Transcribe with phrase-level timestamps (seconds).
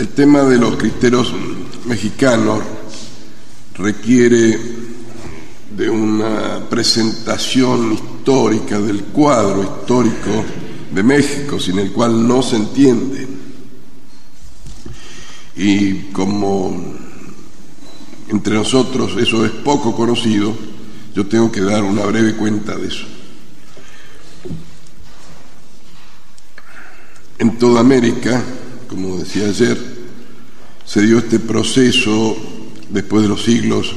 [0.00, 1.30] El tema de los cristeros
[1.84, 2.60] mexicanos
[3.74, 4.58] requiere
[5.76, 10.42] de una presentación histórica del cuadro histórico
[10.90, 13.28] de México, sin el cual no se entiende.
[15.56, 16.94] Y como
[18.28, 20.56] entre nosotros eso es poco conocido,
[21.14, 23.04] yo tengo que dar una breve cuenta de eso.
[27.38, 28.42] En toda América,
[28.88, 29.89] como decía ayer,
[30.90, 32.36] se dio este proceso
[32.88, 33.94] después de los siglos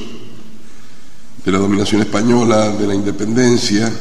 [1.44, 3.92] de la dominación española, de la independencia,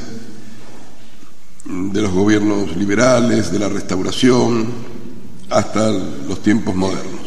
[1.66, 4.68] de los gobiernos liberales, de la restauración,
[5.50, 7.22] hasta los tiempos modernos.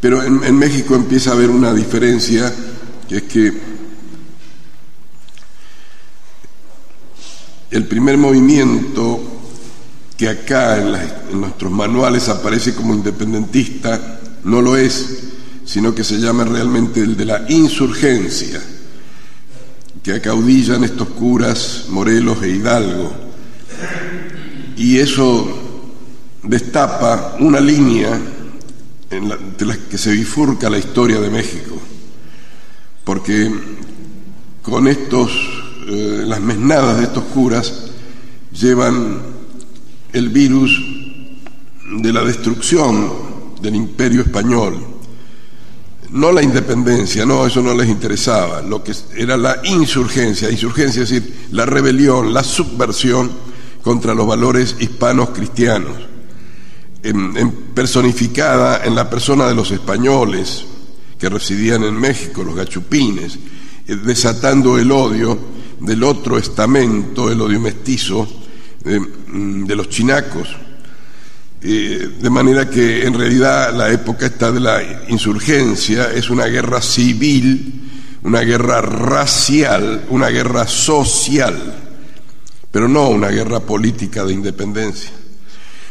[0.00, 2.54] Pero en, México empieza a haber una diferencia,
[3.08, 3.52] que es que
[7.72, 9.37] el primer movimiento
[10.18, 15.20] que acá en, nuestros manuales aparece como independentista no lo es,
[15.64, 18.60] sino que se llama realmente el de la insurgencia,
[20.02, 23.12] que acaudillan estos curas Morelos e Hidalgo.
[24.76, 25.56] Y eso
[26.42, 28.20] destapa una línea
[29.10, 29.38] en la,
[29.88, 31.76] que se bifurca la historia de México,
[33.04, 33.52] porque
[34.62, 35.30] con estos,
[35.86, 37.84] eh, las mesnadas de estos curas
[38.50, 39.37] llevan
[40.12, 40.80] el virus
[42.00, 43.10] de la destrucción
[43.60, 44.78] del imperio español,
[46.10, 51.10] no la independencia, no, eso no les interesaba, lo que era la insurgencia, insurgencia es
[51.10, 53.30] decir, la rebelión, la subversión
[53.82, 55.92] contra los valores hispanos cristianos
[57.02, 60.64] en, personificada en la persona de los españoles
[61.18, 63.38] que residían en México, los gachupines,
[63.86, 65.38] eh, desatando el odio
[65.80, 68.26] del otro estamento, el odio mestizo
[68.88, 70.48] eh, mm, de los chinacos.
[71.60, 76.80] Eh, de manera que en realidad la época está de la insurgencia es una guerra
[76.80, 77.90] civil,
[78.22, 81.74] una guerra racial, una guerra social,
[82.70, 85.10] pero no una guerra política de independencia.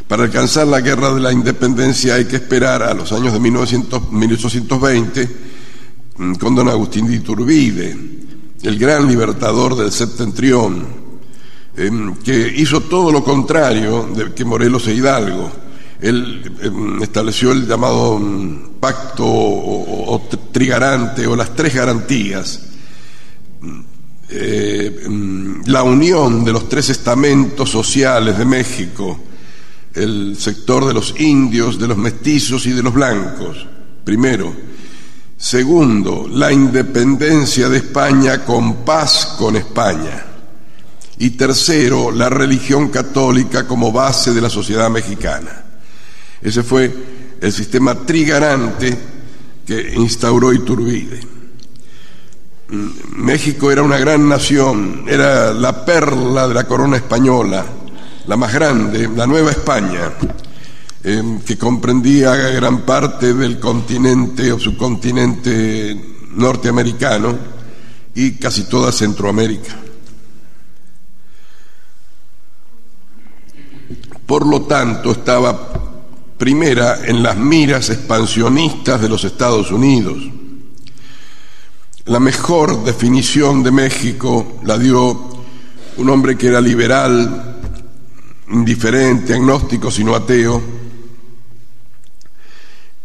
[0.07, 5.29] Para alcanzar la guerra de la independencia hay que esperar a los años de 1820
[6.17, 7.95] mm, con don Agustín de Iturbide,
[8.63, 10.96] el gran libertador del septentrión,
[12.23, 15.51] que hizo todo lo contrario de que Morelos e Hidalgo.
[16.01, 22.61] Él em, estableció el llamado mm, pacto o, trigarante o las tres garantías.
[23.61, 23.79] Mm,
[24.29, 25.07] eh,
[25.67, 29.19] la unión de los tres estamentos sociales de México,
[29.93, 33.65] el sector de los indios, de los mestizos y de los blancos,
[34.03, 34.51] primero.
[35.37, 40.36] Segundo, la independencia de España con paz con España.
[41.19, 45.65] Y tercero, la religión católica como base de la sociedad mexicana.
[46.41, 46.93] Ese fue
[47.41, 48.97] el sistema trigarante
[49.65, 51.19] que instauró Iturbide.
[53.15, 57.65] México era una gran nación, era la perla de la corona española,
[58.27, 60.11] la más grande, la Nueva España,
[61.03, 65.95] eh, que comprendía gran parte del continente o subcontinente
[66.33, 67.37] norteamericano
[68.13, 69.86] y casi toda Centroamérica.
[74.27, 75.71] Por lo tanto, estaba
[76.37, 80.17] primera en las miras expansionistas de los Estados Unidos.
[82.05, 85.29] La mejor definición de México la dio
[85.95, 87.57] un hombre que era liberal,
[88.51, 90.61] indiferente, agnóstico, sino ateo,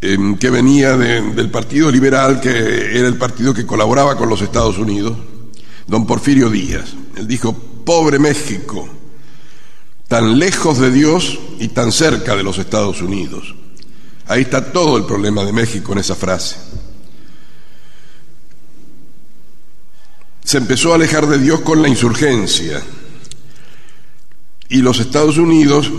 [0.00, 4.76] em, que venía del Partido Liberal, que era el partido que colaboraba con los Estados
[4.76, 5.16] Unidos,
[5.86, 6.94] don Porfirio Díaz.
[7.16, 8.88] Él dijo, pobre México,
[10.12, 13.54] tan lejos de Dios y tan cerca de los Estados Unidos.
[14.26, 16.56] Ahí está todo el problema de México en esa frase.
[20.44, 22.82] Se empezó a alejar de Dios con la insurgencia
[24.68, 25.90] y los Estados Unidos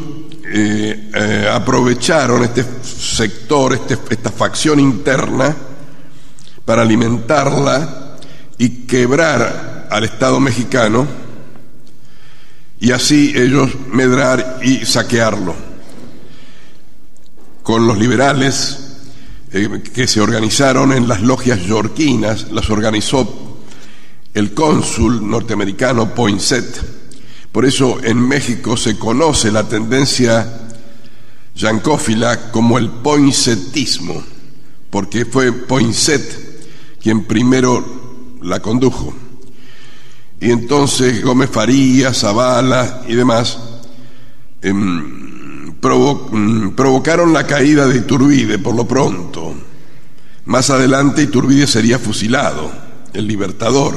[0.45, 5.57] eh, eh, aprovecharon este sector, este, esta facción interna,
[6.63, 8.19] para alimentarla
[8.59, 11.22] y quebrar al Estado mexicano
[12.83, 15.55] y así ellos medrar y saquearlo.
[17.63, 18.97] Con los liberales
[19.53, 23.61] eh, que se organizaron en las logias yorquinas, las organizó
[24.33, 26.81] el cónsul norteamericano Poinsett,
[27.53, 30.67] por eso en México se conoce la tendencia
[31.55, 34.21] yancófila como el poinsettismo,
[34.89, 39.22] porque fue Poinsett quien primero la condujo.
[40.43, 43.57] Y entonces Gómez Farías, Zavala y demás
[44.61, 49.55] em, mm, provocaron la caída de Iturbide por lo pronto.
[50.43, 52.69] Más adelante Iturbide sería fusilado,
[53.13, 53.95] el libertador.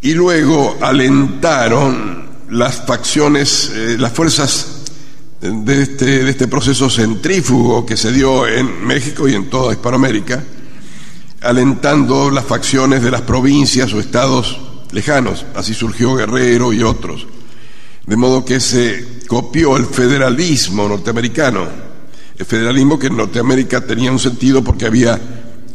[0.00, 4.82] Y luego alentaron las facciones, eh, las fuerzas
[5.40, 10.44] de este, de este proceso centrífugo que se dio en México y en toda Hispanoamérica,
[11.40, 14.58] alentando las facciones de las provincias o estados
[14.92, 15.44] lejanos.
[15.54, 17.26] Así surgió Guerrero y otros.
[18.06, 21.66] De modo que se copió el federalismo norteamericano.
[22.38, 25.20] El federalismo que en Norteamérica tenía un sentido porque había,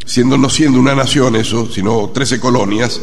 [0.05, 2.99] siendo no siendo una nación eso, sino trece colonias,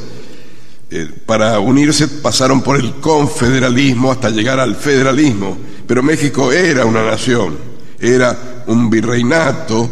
[0.90, 5.56] eh, para unirse pasaron por el confederalismo hasta llegar al federalismo.
[5.86, 7.56] Pero México era una nación,
[8.00, 9.88] era un virreinato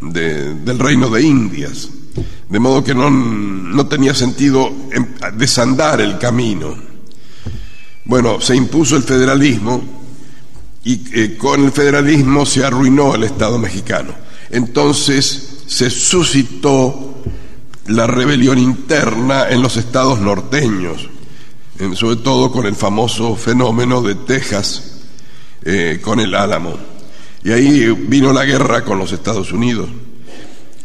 [0.00, 1.88] del reino de Indias.
[2.54, 5.04] De modo que no, tenía sentido em,
[5.36, 6.76] desandar el camino.
[8.04, 9.82] Bueno, se impuso el federalismo
[10.84, 14.14] y eh, con el federalismo se arruinó el Estado mexicano.
[14.50, 17.24] Entonces se suscitó
[17.88, 21.08] la rebelión interna en los estados norteños,
[21.94, 25.00] sobre todo con el famoso fenómeno de Texas,
[25.64, 26.76] eh, con el Álamo.
[27.42, 29.88] Y ahí vino la guerra con los Estados Unidos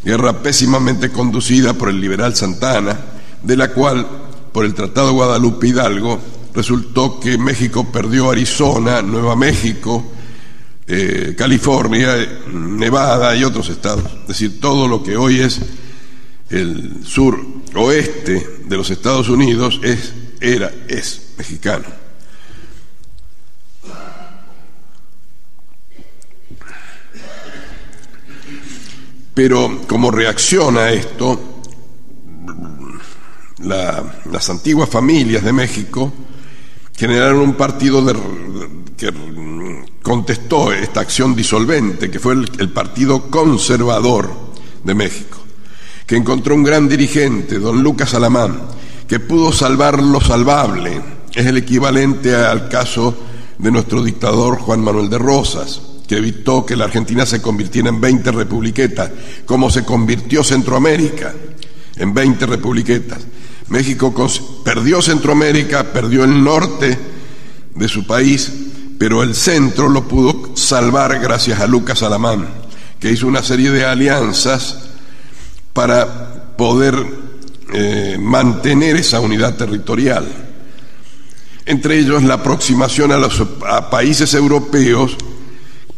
[0.04, 2.98] guerra pésimamente conducida por el liberal Santana,
[3.42, 4.06] de la cual,
[4.52, 6.20] por el Tratado Guadalupe Hidalgo,
[6.54, 10.04] resultó que México perdió Arizona, Nueva México,
[10.86, 12.16] eh, California,
[12.52, 14.10] Nevada y otros estados.
[14.22, 15.60] Es decir, todo lo que hoy es
[16.50, 17.38] el sur
[17.74, 21.84] oeste de los Estados Unidos es, era, es mexicano.
[29.42, 31.40] Pero como reacción a esto,
[33.64, 36.12] las antiguas familias de México
[36.94, 38.04] generaron un partido
[38.98, 39.10] que
[40.02, 44.30] contestó esta acción disolvente, que fue el, Partido Conservador
[44.84, 45.38] de México,
[46.06, 48.60] que encontró un gran dirigente, don Lucas Alamán,
[49.08, 51.00] que pudo salvar lo salvable.
[51.34, 53.16] Es el equivalente al caso
[53.56, 58.00] de nuestro dictador Juan Manuel de Rosas que evitó que la Argentina se convirtiera en
[58.00, 59.12] 20 republiquetas,
[59.46, 61.32] como se convirtió Centroamérica
[61.94, 63.20] en 20 republiquetas.
[63.68, 64.12] México
[64.64, 66.98] perdió Centroamérica, perdió el norte
[67.76, 68.52] de su país,
[68.98, 72.48] pero el centro lo pudo salvar gracias a Lucas Alamán,
[72.98, 74.78] que hizo una serie de alianzas
[75.72, 76.96] para poder
[77.72, 80.26] eh, mantener esa unidad territorial.
[81.66, 85.16] Entre ellos la aproximación a los a países europeos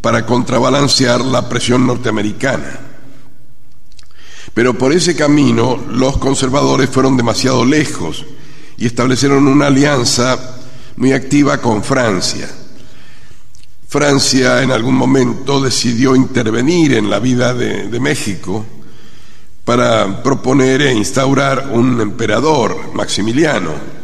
[0.03, 2.81] para contrabalancear la presión norteamericana.
[4.53, 8.27] Pero por ese camino los conservadores fueron demasiado lejos
[8.77, 10.59] y establecieron una alianza
[10.97, 12.51] muy activa con Francia.
[13.89, 18.65] Francia en algún momento decidió intervenir en la vida de, México
[19.65, 24.02] para proponer e instaurar un emperador, Maximiliano,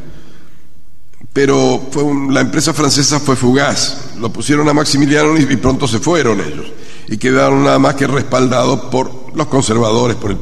[1.39, 1.89] pero
[2.31, 4.17] la empresa francesa fue fugaz.
[4.19, 6.67] Lo pusieron a Maximiliano y, pronto se fueron ellos.
[7.07, 10.37] Y quedaron nada más que respaldados por los conservadores, por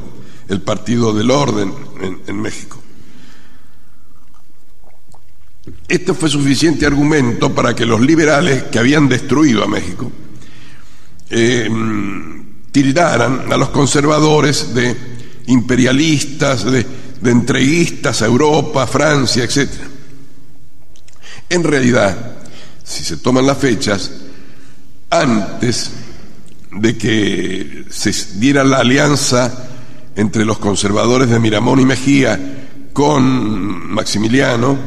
[0.49, 1.71] el, Partido del Orden
[2.27, 2.79] en, México.
[5.87, 10.11] Esto fue suficiente argumento para que los liberales que habían destruido a México
[11.29, 11.69] eh,
[12.73, 14.97] tildaran a los conservadores de
[15.49, 16.87] imperialistas, de,
[17.21, 19.91] de entreguistas a Europa, Francia, etcétera.
[21.49, 22.17] En realidad,
[22.83, 24.11] si se toman las fechas,
[25.11, 25.93] antes
[26.73, 29.69] de que se diera la alianza
[30.17, 32.39] entre los conservadores de Miramón y Mejía
[32.93, 34.79] con Maximiliano,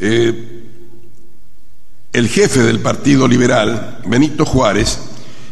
[0.00, 0.54] eh,
[2.12, 4.98] el jefe del Partido Liberal, Benito Juárez,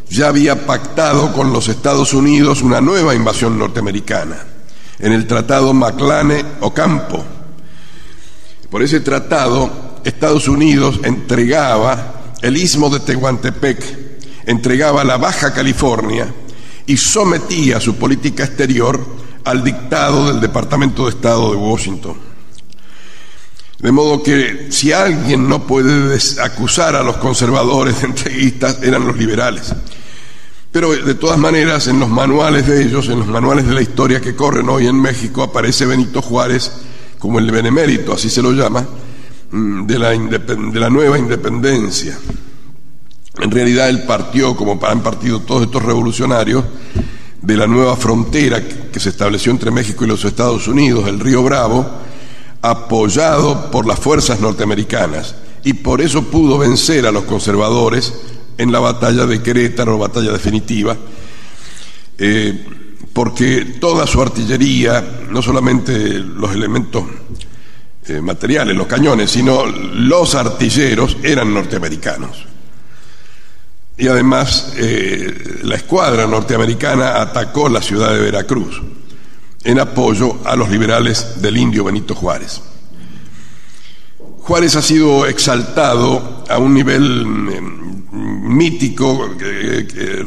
[0.08, 4.36] ya había pactado con los Estados Unidos una nueva invasión norteamericana
[4.98, 7.24] en el Tratado Maclane-Ocampo.
[8.70, 13.98] Por ese tratado, Estados Unidos entregaba el istmo de Tehuantepec,
[14.46, 16.32] entregaba la Baja California
[16.86, 19.04] y sometía su política exterior
[19.44, 22.16] al dictado del Departamento de Estado de Washington.
[23.78, 29.16] De modo que si alguien no puede acusar a los conservadores de entreguistas, eran los
[29.16, 29.74] liberales.
[30.70, 34.20] Pero de todas maneras, en los manuales de ellos, en los manuales de la historia
[34.20, 36.72] que corren hoy en México, aparece Benito Juárez
[37.18, 38.86] como el benemérito, así se lo llama,
[39.52, 42.18] de la, de la nueva independencia.
[43.40, 46.64] En realidad él partió, como han partido todos estos revolucionarios,
[47.40, 51.42] de la nueva frontera que se estableció entre México y los Estados Unidos, el río
[51.42, 51.84] Bravo,
[52.62, 58.14] apoyado por las fuerzas norteamericanas y por eso pudo vencer a los conservadores
[58.58, 60.96] en la batalla de Querétaro, batalla definitiva,
[62.18, 62.64] eh,
[63.12, 67.04] porque toda su artillería, no solamente los elementos
[68.06, 72.46] eh, materiales, los cañones, sino los artilleros eran norteamericanos.
[73.96, 78.82] Y además eh, la escuadra norteamericana atacó la ciudad de Veracruz
[79.62, 82.60] en apoyo a los liberales del indio Benito Juárez.
[84.38, 89.30] Juárez ha sido exaltado a un nivel mm, mítico,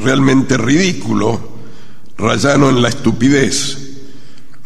[0.02, 1.56] realmente ridículo,
[2.18, 3.85] rayano en la estupidez.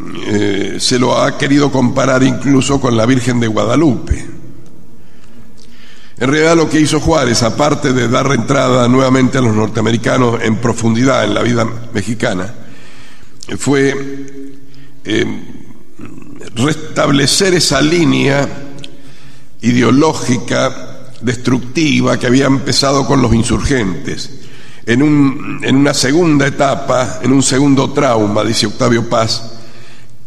[0.02, 4.26] Eh, se lo ha querido comparar incluso con la Virgen de Guadalupe.
[6.18, 10.58] En realidad lo que hizo Juárez, aparte de dar entrada nuevamente a los norteamericanos en
[10.58, 12.54] profundidad en la vida mexicana,
[13.58, 13.94] fue
[15.04, 15.44] eh,
[16.56, 18.48] restablecer esa línea
[19.62, 24.30] ideológica destructiva que había empezado con los insurgentes.
[24.86, 29.59] En, un, en una segunda etapa, en un segundo trauma, dice Octavio Paz,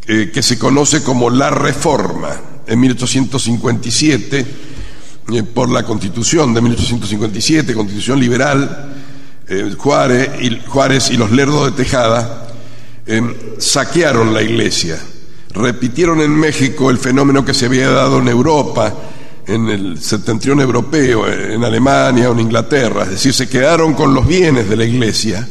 [0.07, 4.47] eh, que se conoce como la reforma, en 1857,
[5.33, 8.89] eh, por la constitución de 1857, constitución liberal,
[9.77, 12.43] Juárez, y, Juárez y los Lerdos de Tejada
[13.05, 14.97] Em, saquearon la iglesia,
[15.53, 18.95] repitieron en México el fenómeno que se había dado en Europa,
[19.45, 24.25] en el septentrión europeo, en Alemania o en Inglaterra, es decir, se quedaron con los
[24.25, 25.49] bienes de la iglesia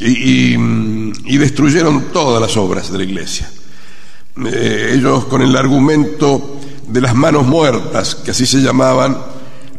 [0.00, 0.56] y,
[1.38, 3.48] destruyeron todas las obras de la iglesia.
[4.44, 9.16] Eh, ellos con el argumento de las manos muertas, que así se llamaban,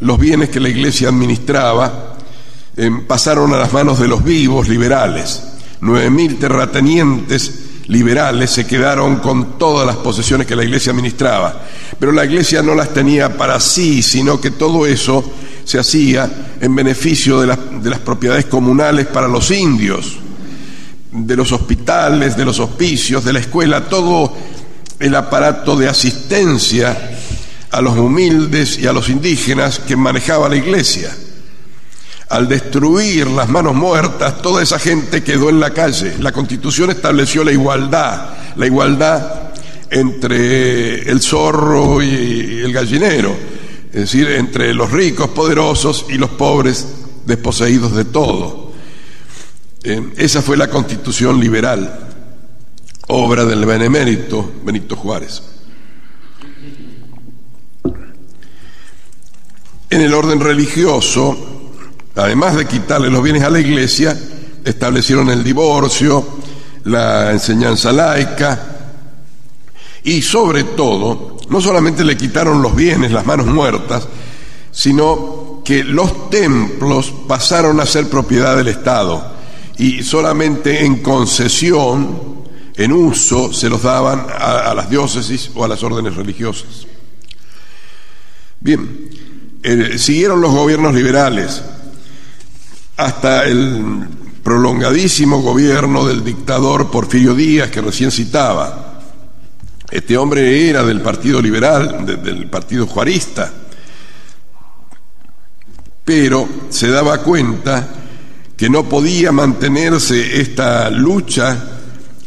[0.00, 2.16] los bienes que la iglesia administraba,
[2.76, 5.42] em, pasaron a las manos de los vivos liberales.
[5.80, 7.52] 9.000 terratenientes
[7.88, 11.62] liberales se quedaron con todas las posesiones que la iglesia administraba.
[11.98, 15.24] Pero la iglesia no las tenía para sí, sino que todo eso
[15.64, 20.17] se hacía en beneficio de, las propiedades comunales para los indios,
[21.10, 24.36] de los hospitales, de los hospicios, de la escuela, todo
[24.98, 27.18] el aparato de asistencia
[27.70, 31.14] a los humildes y a los indígenas que manejaba la iglesia
[32.28, 36.16] al destruir las manos muertas, toda esa gente quedó en la calle.
[36.20, 39.52] La constitución estableció la igualdad, la igualdad
[39.90, 43.34] entre el zorro y el gallinero,
[43.90, 46.86] es decir, entre los ricos, poderosos y los pobres,
[47.24, 48.67] desposeídos de todo.
[49.82, 52.08] Eh, esa fue la constitución liberal,
[53.08, 55.42] obra del benemérito Benito Juárez.
[59.90, 61.36] En el orden religioso,
[62.16, 64.18] además de quitarle los bienes a la iglesia,
[64.64, 66.26] establecieron el divorcio,
[66.84, 68.60] la enseñanza laica
[70.02, 74.08] y sobre todo, no solamente le quitaron los bienes, las manos muertas,
[74.72, 79.37] sino que los templos pasaron a ser propiedad del Estado
[79.78, 82.44] y solamente en concesión,
[82.74, 86.86] en uso, se los daban a, las diócesis o a las órdenes religiosas.
[88.60, 89.08] Bien,
[89.62, 91.62] eh, siguieron los gobiernos liberales,
[92.96, 94.08] hasta el
[94.42, 99.00] prolongadísimo gobierno del dictador Porfirio Díaz que recién citaba.
[99.90, 103.52] Este hombre era del Partido Liberal, del Partido Juarista,
[106.04, 108.07] pero se daba cuenta
[108.58, 111.78] que no podía mantenerse esta lucha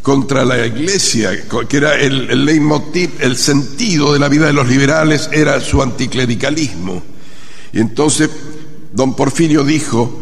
[0.02, 1.32] contra la iglesia,
[1.68, 5.84] que era el, el leitmotiv, el sentido de la vida de los liberales era su
[5.84, 7.04] anticlericalismo.
[7.74, 8.30] Y entonces
[8.94, 10.22] don Porfirio dijo,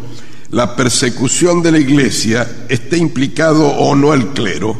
[0.49, 4.75] la persecución de la iglesia, esté implicado o no el clero,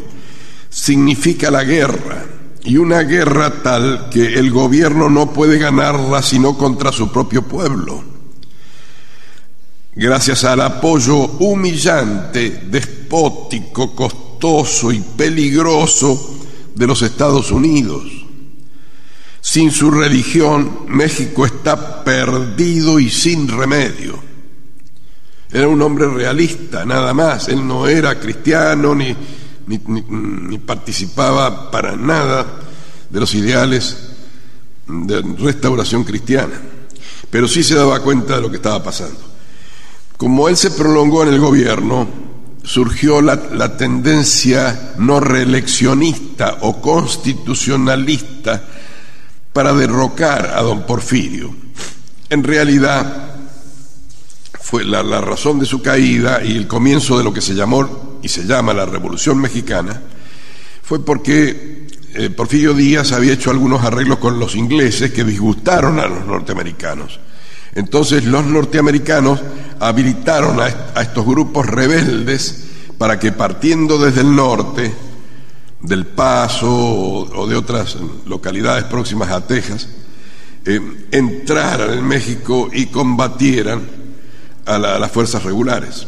[0.69, 2.25] significa la guerra,
[2.63, 8.08] y una guerra tal que el gobierno no puede ganarla sino contra su propio pueblo.
[9.95, 16.37] Gracias al apoyo humillante, despótico, costoso y peligroso
[16.75, 18.03] de los Estados Unidos.
[19.41, 24.19] Sin su religión, México está perdido y sin remedio.
[25.51, 27.47] Era un hombre realista, nada más.
[27.47, 29.15] Él no era cristiano ni,
[29.65, 32.45] ni, participaba para nada
[33.09, 33.97] de los ideales
[34.87, 36.61] de restauración cristiana.
[37.29, 39.28] Pero sí se daba cuenta de lo que estaba pasando.
[40.19, 42.05] Como él se prolongó en el gobierno,
[42.61, 48.61] surgió la, tendencia no reeleccionista o constitucionalista
[49.53, 51.55] para derrocar a don Porfirio.
[52.29, 53.37] En realidad,
[54.59, 58.27] fue la, razón de su caída y el comienzo de lo que se llamó y
[58.27, 60.01] se llama la Revolución Mexicana,
[60.83, 66.07] fue porque eh, Porfirio Díaz había hecho algunos arreglos con los ingleses que disgustaron a
[66.07, 67.21] los norteamericanos.
[67.75, 69.39] Entonces los norteamericanos
[69.79, 72.65] habilitaron a, estos grupos rebeldes
[72.97, 74.93] para que partiendo desde el norte,
[75.81, 79.87] del Paso o, de otras localidades próximas a Texas,
[80.65, 83.81] eh, entraran en México y combatieran
[84.65, 86.05] a las fuerzas regulares.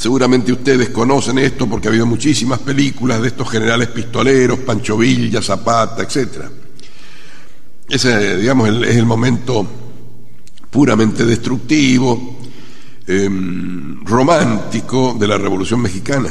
[0.00, 5.42] Seguramente ustedes conocen esto porque ha habido muchísimas películas de estos generales pistoleros, Pancho Villa,
[5.42, 6.44] Zapata, etc.
[7.90, 9.66] Ese, digamos, es el momento
[10.70, 12.38] puramente destructivo,
[13.04, 16.30] em, romántico de la Revolución Mexicana,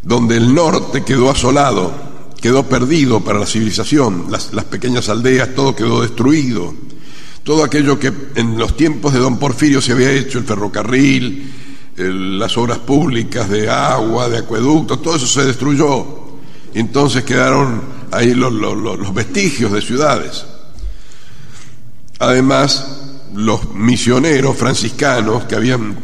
[0.00, 5.76] donde el norte quedó asolado, quedó perdido para la civilización, las, las pequeñas aldeas, todo
[5.76, 6.72] quedó destruido,
[7.44, 11.52] todo aquello que en los tiempos de don Porfirio se había hecho, el ferrocarril,
[11.96, 16.24] las obras públicas de agua, de acueductos, todo eso se destruyó.
[16.72, 20.44] Entonces quedaron ahí los, vestigios de ciudades.
[22.18, 22.86] Además,
[23.34, 25.96] los misioneros franciscanos que habían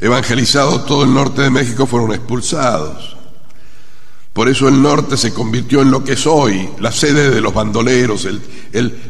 [0.00, 3.16] evangelizado todo el norte de México fueron expulsados.
[4.32, 7.52] Por eso el norte se convirtió en lo que es hoy, la sede de los
[7.52, 8.26] bandoleros,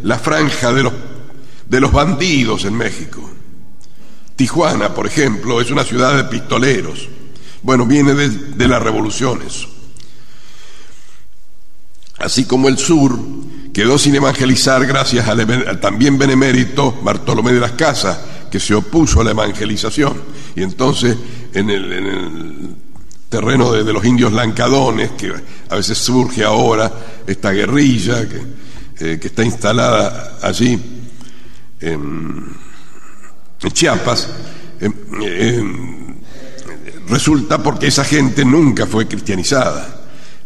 [0.02, 0.92] la franja de los,
[1.68, 3.30] de los bandidos en México.
[4.34, 7.06] Tijuana, por ejemplo, es una ciudad de pistoleros.
[7.62, 9.66] Bueno, viene de, las revoluciones.
[12.20, 13.18] Así como el sur
[13.72, 18.18] quedó sin evangelizar gracias al, también benemérito Bartolomé de las Casas,
[18.50, 20.20] que se opuso a la evangelización.
[20.54, 21.16] Y entonces
[21.54, 22.76] en el,
[23.30, 25.32] terreno de, los indios lancadones, que
[25.70, 26.92] a veces surge ahora
[27.26, 28.42] esta guerrilla que,
[29.02, 30.78] eh, está instalada allí
[31.80, 32.56] en
[33.72, 34.28] Chiapas,
[34.80, 34.90] eh,
[35.22, 35.64] eh,
[37.08, 39.99] resulta porque esa gente nunca fue cristianizada.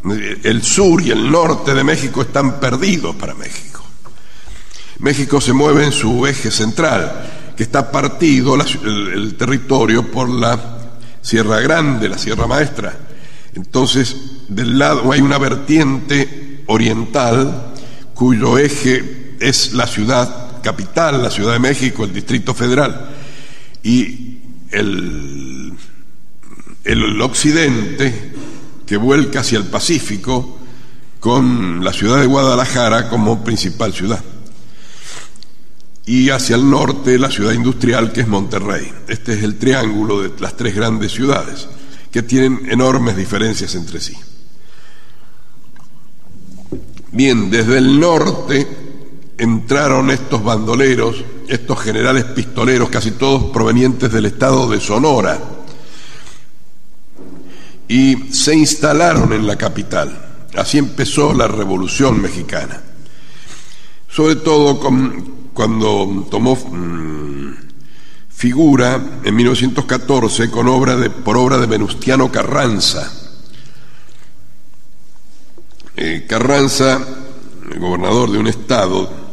[0.05, 3.83] El sur y el norte de México están perdidos para México.
[4.99, 11.61] México se mueve en su eje central, que está partido el, territorio por la Sierra
[11.61, 12.97] Grande, la Sierra Maestra.
[13.55, 14.17] Entonces,
[14.49, 17.73] del lado hay una vertiente oriental
[18.15, 23.11] cuyo eje es la ciudad capital, la Ciudad de México, el Distrito Federal,
[23.83, 24.39] y
[24.71, 25.73] el,
[26.85, 28.34] el occidente
[28.87, 30.59] que vuelca hacia el Pacífico
[31.21, 34.23] con la ciudad de Guadalajara como principal ciudad.
[36.07, 38.93] Y hacia el norte la ciudad industrial que es Monterrey.
[39.09, 41.67] Este es el triángulo de las tres grandes ciudades
[42.11, 44.15] que tienen enormes diferencias entre sí.
[47.11, 48.67] Bien, desde el norte
[49.39, 55.41] entraron estos bandoleros, estos generales pistoleros, casi todos provenientes del estado de Sonora,
[57.89, 60.47] y se instalaron en la capital.
[60.57, 62.81] Así empezó la Revolución Mexicana.
[64.09, 64.79] Sobre todo
[65.53, 67.55] cuando tomó mm,
[68.29, 73.13] figura en 1914 con obra de, por obra de Venustiano Carranza.
[75.97, 77.01] Eh, Carranza,
[77.79, 79.25] gobernador de un estado,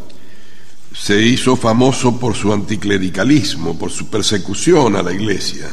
[0.93, 5.67] se hizo famoso por su anticlericalismo, por su persecución a la iglesia.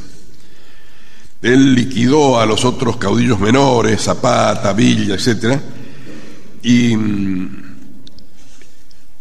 [1.40, 5.58] Él liquidó a los otros caudillos menores, Zapata, Villa, etc.,
[6.62, 7.76] y mm,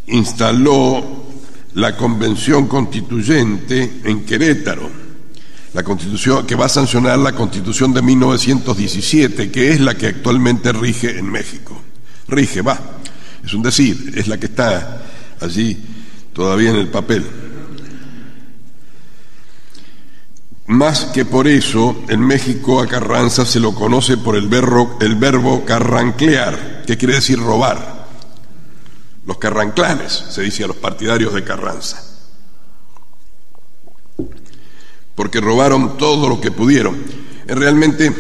[0.08, 1.26] instaló
[1.76, 4.90] la convención constituyente en Querétaro,
[5.74, 10.72] la constitución que va a sancionar la constitución de 1917, que es la que actualmente
[10.72, 11.80] rige en México.
[12.28, 12.80] Rige, va,
[13.46, 15.04] es un decir, es la que está
[15.40, 15.78] allí
[16.34, 17.24] todavía en el papel.
[20.68, 25.16] Más que por eso, en México a Carranza se lo conoce por el verbo, el
[25.16, 28.06] verbo carranclear, que quiere decir robar.
[29.26, 32.04] Los carranclanes, se dice a los partidarios de Carranza.
[35.16, 37.02] Porque robaron todo lo que pudieron.
[37.48, 38.14] Realmente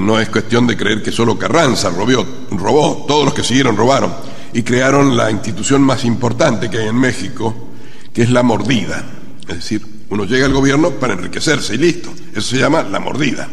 [0.00, 4.12] no es cuestión de creer que solo Carranza robó, robó, todos los que siguieron robaron
[4.52, 7.54] y crearon la institución más importante que hay en México,
[8.12, 9.04] que es la mordida.
[9.48, 12.12] Es decir, uno llega al gobierno para enriquecerse y listo.
[12.32, 13.48] Eso se llama la mordida.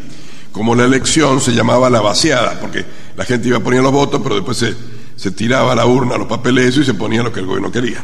[0.52, 2.84] Como la elección se llamaba la vaciada, porque
[3.16, 4.74] la gente iba a poner los votos, pero después se,
[5.16, 8.02] se tiraba la urna los papeles y se ponía lo que el gobierno quería.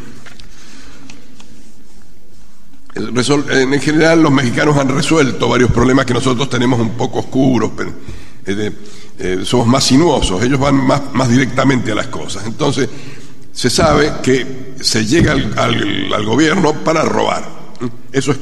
[2.95, 7.73] En general, los mexicanos han resuelto varios problemas que nosotros tenemos un poco oscuros,
[8.47, 12.47] eh, somos más sinuosos, ellos van más, más, directamente a las cosas.
[12.47, 12.89] Entonces,
[13.53, 17.66] se sabe que se llega al, gobierno para robar.
[18.13, 18.39] Eso es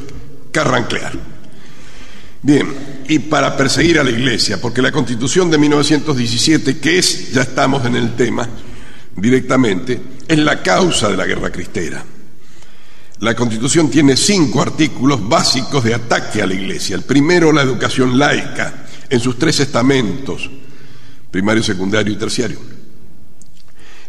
[0.50, 1.12] carranclear.
[2.42, 2.66] Bien,
[3.08, 7.84] y para perseguir a la Iglesia, porque la Constitución de 1917, que es, ya estamos
[7.86, 8.46] en el tema
[9.16, 12.04] directamente, es la causa de la guerra cristera.
[13.20, 16.96] La Constitución tiene cinco artículos básicos de ataque a la Iglesia.
[16.96, 20.50] El primero, la educación laica, en sus tres estamentos,
[21.30, 22.58] primario, secundario y terciario.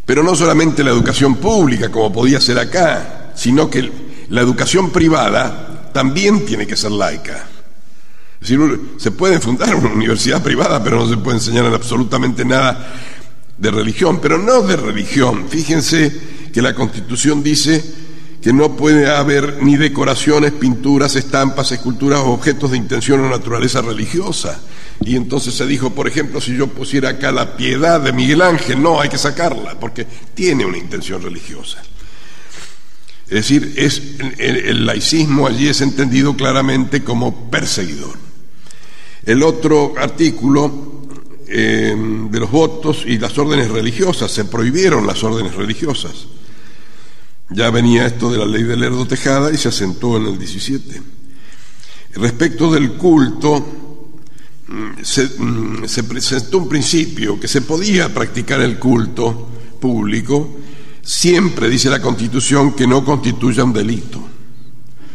[0.05, 3.89] Pero no solamente la educación pública, como podía ser acá, sino que
[4.29, 7.47] la educación privada también tiene que ser laica.
[8.41, 12.93] Es decir, se puede fundar una universidad privada, pero no se puede enseñar absolutamente nada
[13.57, 15.45] de religión, pero no de religión.
[15.49, 16.11] Fíjense
[16.53, 17.83] que la Constitución dice
[18.41, 23.81] que no puede haber ni decoraciones, pinturas, estampas, esculturas o objetos de intención o naturaleza
[23.81, 24.59] religiosa.
[25.01, 28.81] Y entonces se dijo, por ejemplo, si yo pusiera acá la piedad de Miguel Ángel,
[28.83, 31.81] no, hay que sacarla, porque tiene una intención religiosa.
[33.25, 34.01] Es decir, es,
[34.37, 38.15] el, laicismo allí es entendido claramente como perseguidor.
[39.25, 41.07] El otro artículo
[41.47, 41.95] eh,
[42.29, 46.27] de los votos y las órdenes religiosas, se prohibieron las órdenes religiosas.
[47.49, 51.01] Ya venía esto de la ley de Lerdo Tejada y se asentó en el 17.
[52.15, 53.63] Respecto del culto,
[54.67, 59.47] mm, mm, se, presentó un principio que se podía practicar el culto
[59.79, 60.57] público,
[61.05, 64.21] siempre dice la Constitución que no constituya un delito.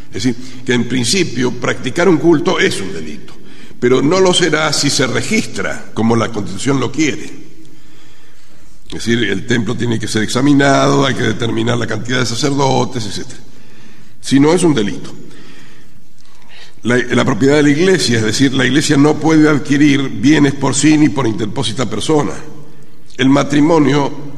[0.06, 3.34] Es decir, que en principio practicar un culto es un delito,
[3.78, 7.40] pero no lo será si se registra como la Constitución lo quiere.
[8.86, 13.06] Es decir, el templo tiene que ser examinado, hay que determinar la cantidad de sacerdotes,
[13.06, 13.26] etc.
[14.20, 15.12] Si no, es un delito.
[16.82, 20.96] La, propiedad de la iglesia, es decir, la iglesia no puede adquirir bienes por sí
[20.96, 22.32] ni por interpósita persona.
[23.16, 24.29] El matrimonio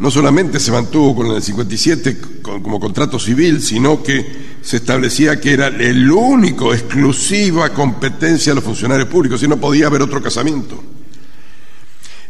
[0.00, 5.52] no solamente se mantuvo con el 57 como contrato civil, sino que se establecía que
[5.52, 10.82] era el único, exclusiva competencia de los funcionarios públicos, y no podía haber otro casamiento.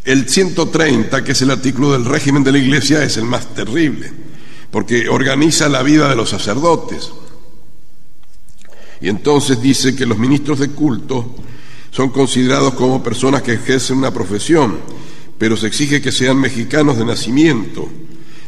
[0.04, 4.12] El 130, que es el artículo del régimen de la Iglesia, es el más terrible,
[4.72, 7.12] porque organiza la vida de los sacerdotes.
[9.00, 11.37] Y entonces dice que los ministros de culto
[11.92, 14.78] son considerados como personas que ejercen una profesión,
[15.40, 17.88] pero se exige que sean mexicanos de nacimiento.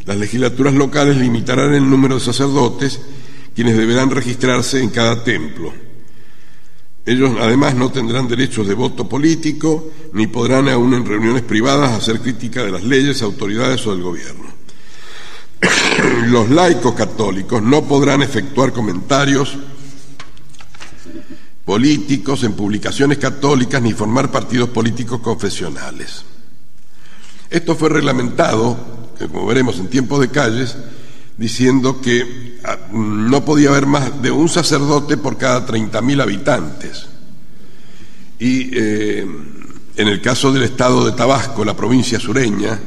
[0.05, 2.99] Las legislaturas locales limitarán el número de sacerdotes,
[3.55, 5.73] quienes deberán registrarse en cada templo.
[7.03, 12.19] Ellos además no tendrán derechos de voto político ni podrán aún en reuniones privadas hacer
[12.19, 14.45] crítica de las leyes, autoridades o del gobierno.
[16.27, 19.57] Los laicos católicos no podrán efectuar comentarios
[21.65, 26.25] políticos en publicaciones católicas ni formar partidos políticos confesionales.
[27.53, 28.75] Esto fue reglamentado,
[29.19, 30.75] como veremos en tiempos de calles,
[31.37, 37.05] diciendo que ah, no podía haber más de un sacerdote por cada 30.000 habitantes.
[38.39, 39.27] Y eh,
[39.95, 42.79] en el caso del estado de Tabasco, la provincia sureña,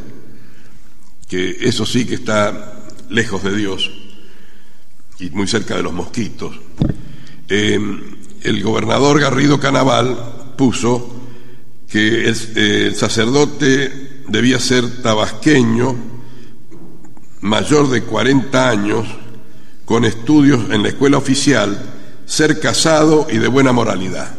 [1.29, 3.89] que eso sí que está lejos de Dios
[5.21, 6.59] y muy cerca de los mosquitos,
[7.49, 7.79] eh,
[8.43, 11.23] el gobernador Garrido Canaval puso
[11.89, 15.95] que el sacerdote debía ser tabasqueño,
[17.41, 19.07] mayor de 40 años,
[19.85, 21.79] con estudios en la escuela oficial,
[22.27, 24.35] ser casado y de buena moralidad.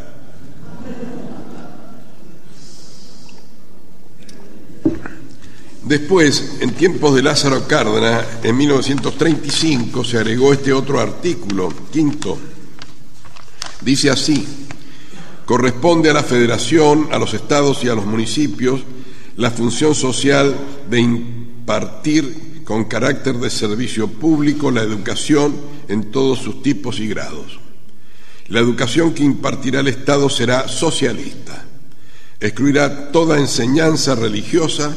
[5.84, 12.36] Después, en tiempos de Lázaro Cárdenas, en 1935, se agregó este otro artículo, quinto.
[13.80, 14.46] Dice así,
[15.46, 18.82] corresponde a la federación, a los estados y a los municipios
[19.38, 20.54] la función social
[20.90, 25.54] de impartir con carácter de servicio público la educación
[25.86, 27.60] en todos sus tipos y grados.
[28.48, 31.64] La educación que impartirá el Estado será socialista,
[32.40, 34.94] excluirá toda enseñanza religiosa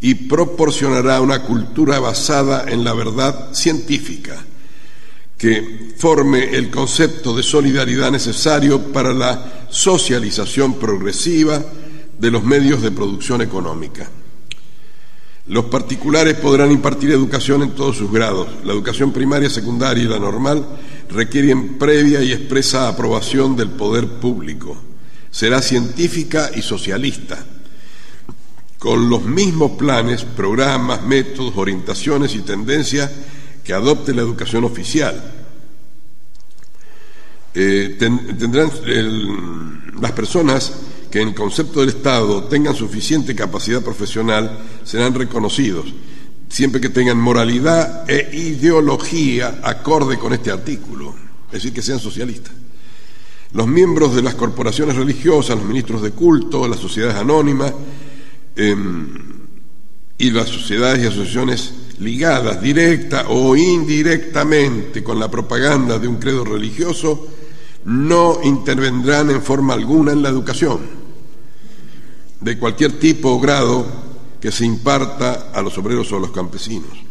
[0.00, 4.44] y proporcionará una cultura basada en la verdad científica,
[5.36, 11.62] que forme el concepto de solidaridad necesario para la socialización progresiva
[12.18, 14.08] de los medios de producción económica.
[15.46, 18.48] Los particulares podrán impartir educación en todos sus grados.
[18.64, 20.66] La educación primaria, secundaria y la normal
[21.08, 24.76] requieren previa y expresa aprobación del poder público.
[25.30, 27.46] Será científica y socialista,
[28.78, 33.10] con los mismos planes, programas, métodos, orientaciones y tendencias
[33.64, 35.34] que adopte la educación oficial.
[37.54, 38.70] Eh, tendrán
[40.00, 40.72] las personas
[41.10, 45.86] que en concepto del Estado tengan suficiente capacidad profesional serán reconocidos,
[46.48, 51.14] siempre que tengan moralidad e ideología acorde con este artículo,
[51.46, 52.52] es decir, que sean socialistas.
[53.52, 57.72] Los miembros de las corporaciones religiosas, los ministros de culto, las sociedades anónimas
[58.56, 59.08] em,
[60.18, 66.44] y las sociedades y asociaciones ligadas directa o indirectamente con la propaganda de un credo
[66.44, 67.26] religioso
[67.86, 70.97] no intervendrán en forma alguna en la educación
[72.40, 73.86] de cualquier tipo o grado
[74.40, 77.08] que se imparta a los obreros o a los campesinos.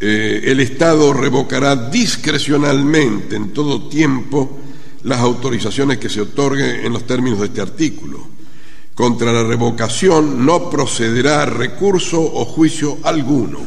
[0.00, 4.58] Eh, el Estado revocará discrecionalmente en todo tiempo
[5.02, 8.26] las autorizaciones que se otorguen en los términos de este artículo.
[8.94, 13.60] Contra la revocación no procederá recurso o juicio alguno.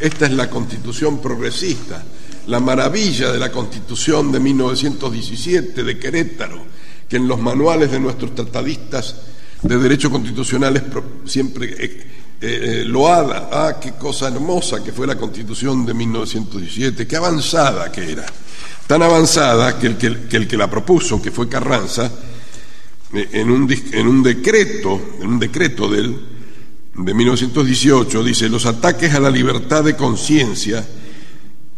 [0.00, 2.04] Esta es la constitución progresista,
[2.46, 6.64] la maravilla de la constitución de 1917 de Querétaro,
[7.08, 9.16] que en los manuales de nuestros tratadistas
[9.62, 10.84] de derecho constitucional
[11.24, 12.06] siempre eh,
[12.40, 13.48] eh, loada.
[13.52, 18.26] Ah, qué cosa hermosa que fue la constitución de 1917, qué avanzada que era.
[18.86, 22.10] Tan avanzada que el que, el que la propuso, que fue Carranza,
[23.12, 26.38] eh, en un, en un decreto, en un decreto de
[26.98, 30.86] de 1918, dice, los ataques a la libertad de conciencia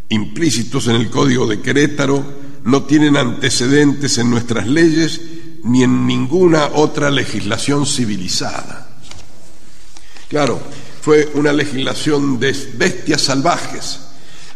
[0.09, 5.20] implícitos en el Código de Querétaro no tienen antecedentes en nuestras leyes
[5.64, 8.88] ni en ninguna otra legislación civilizada.
[10.29, 10.61] Claro,
[11.01, 14.01] fue una legislación de bestias salvajes,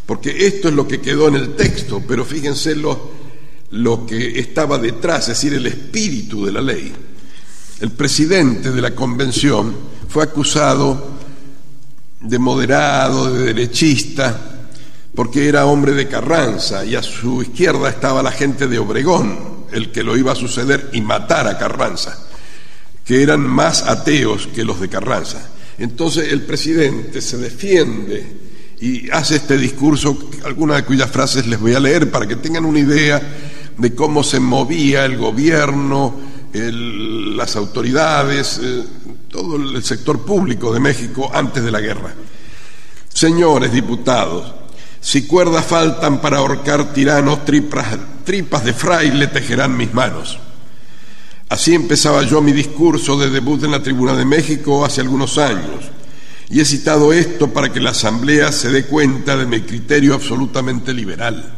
[0.07, 3.11] porque esto es lo que quedó en el texto, pero fíjense lo,
[3.71, 6.93] lo que estaba detrás, es decir, el espíritu de la ley.
[7.81, 9.75] El presidente de la convención
[10.09, 11.15] fue acusado
[12.21, 14.54] de moderado, de derechista,
[15.15, 19.93] porque era hombre de Carranza y a su izquierda estaba la gente de Obregón, el
[19.93, 22.19] que lo iba a suceder y matar a Carranza,
[23.05, 25.51] que eran más ateos que los de Carranza.
[25.79, 28.45] Entonces el presidente se defiende
[28.81, 32.65] y hace este discurso, algunas de cuyas frases les voy a leer para que tengan
[32.65, 33.23] una idea
[33.79, 36.15] de cómo se movía el gobierno,
[36.53, 38.85] las autoridades, eh,
[39.29, 42.15] todo el sector público de México antes de la guerra.
[43.13, 44.64] Señores diputados,
[45.05, 50.39] si cuerdas faltan para ahorcar tiranos, tripas, tripas de fraile tejerán mis manos.
[51.51, 55.85] Así empezaba yo mi discurso de debut en la Tribuna de México hace algunos años.
[56.49, 60.95] Y he citado esto para que la Asamblea se dé cuenta de mi criterio absolutamente
[60.95, 61.53] liberal.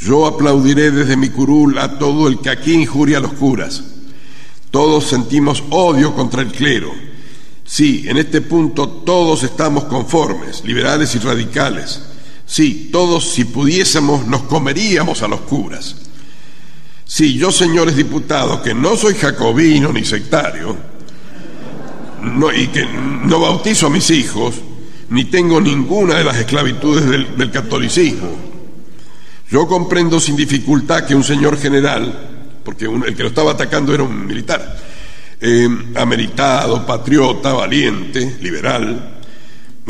[0.00, 3.84] Yo aplaudiré desde mi curul a todo el que aquí injuria a los curas.
[4.72, 6.92] Todos sentimos odio contra el clero.
[7.64, 12.09] Sí, en este punto todos estamos conformes, liberales y radicales.
[12.50, 15.94] Sí, todos si pudiésemos nos comeríamos a los curas.
[17.04, 20.76] Sí, yo, señores diputados, que no soy jacobino ni sectario,
[22.56, 22.86] y que
[23.24, 24.56] no bautizo a mis hijos,
[25.10, 28.36] ni tengo ninguna de las esclavitudes del, catolicismo.
[29.48, 34.02] Yo comprendo sin dificultad que un señor general, porque el que lo estaba atacando era
[34.02, 34.76] un militar,
[35.40, 39.19] eh, ameritado, patriota, valiente, liberal,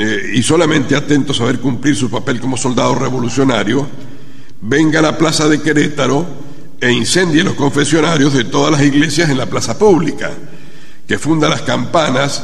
[0.02, 3.86] eh, y solamente atento a saber cumplir su papel como soldado revolucionario,
[4.62, 6.26] venga a la plaza de Querétaro
[6.80, 10.30] e incendie los confesionarios de todas las iglesias en la plaza pública,
[11.06, 12.42] que funda las campanas,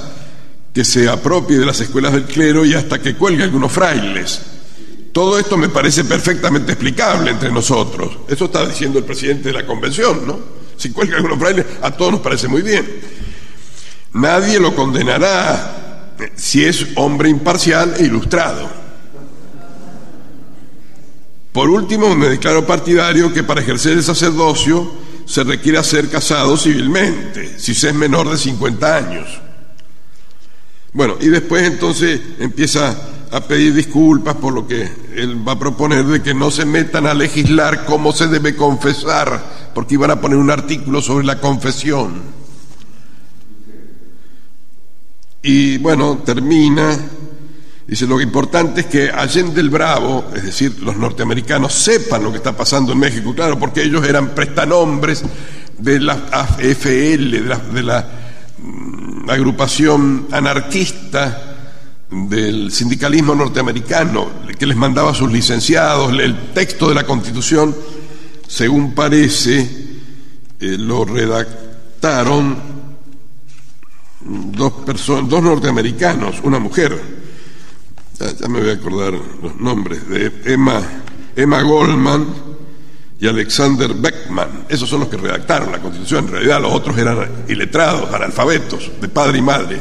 [0.75, 4.43] que se apropie de las escuelas del clero y hasta que cuelgue algunos frailes.
[5.11, 8.19] Todo esto me parece perfectamente explicable entre nosotros.
[8.29, 10.39] Eso está diciendo el presidente de la convención, ¿no?
[10.77, 12.87] Si cuelga algunos frailes, a todos nos parece muy bien.
[14.13, 15.86] Nadie lo condenará
[16.35, 18.69] si es hombre imparcial e ilustrado.
[21.53, 24.93] Por último, me declaro partidario que para ejercer el sacerdocio
[25.25, 29.27] se requiere ser casado civilmente, si se es menor de 50 años.
[30.93, 32.97] Bueno, y después entonces empieza
[33.31, 37.07] a pedir disculpas por lo que él va a proponer de que no se metan
[37.07, 42.36] a legislar cómo se debe confesar, porque iban a poner un artículo sobre la confesión.
[45.49, 46.99] Y bueno, termina.
[47.87, 52.39] Dice, lo importante es que Allende el Bravo, es decir, los norteamericanos, sepan lo que
[52.39, 55.23] está pasando en México, claro, porque ellos eran prestanombres
[55.79, 57.31] de la AFL,
[57.73, 58.09] de la,
[58.59, 61.55] mm, agrupación anarquista
[62.11, 64.29] del sindicalismo norteamericano,
[64.59, 66.13] que les mandaba a sus licenciados.
[66.19, 67.73] El texto de la Constitución,
[68.49, 72.76] según parece, eh, lo redactaron
[74.27, 77.01] dos, personas, dos norteamericanos, una mujer,
[78.19, 79.13] ya, me voy a acordar
[79.43, 80.81] los nombres, de Emma,
[81.35, 82.27] Emma Goldman
[83.21, 84.67] y Alexander Beckman.
[84.69, 86.27] Esos son los que redactaron la Constitución.
[86.27, 89.81] En realidad los otros eran iletrados, analfabetos, de padre y madre.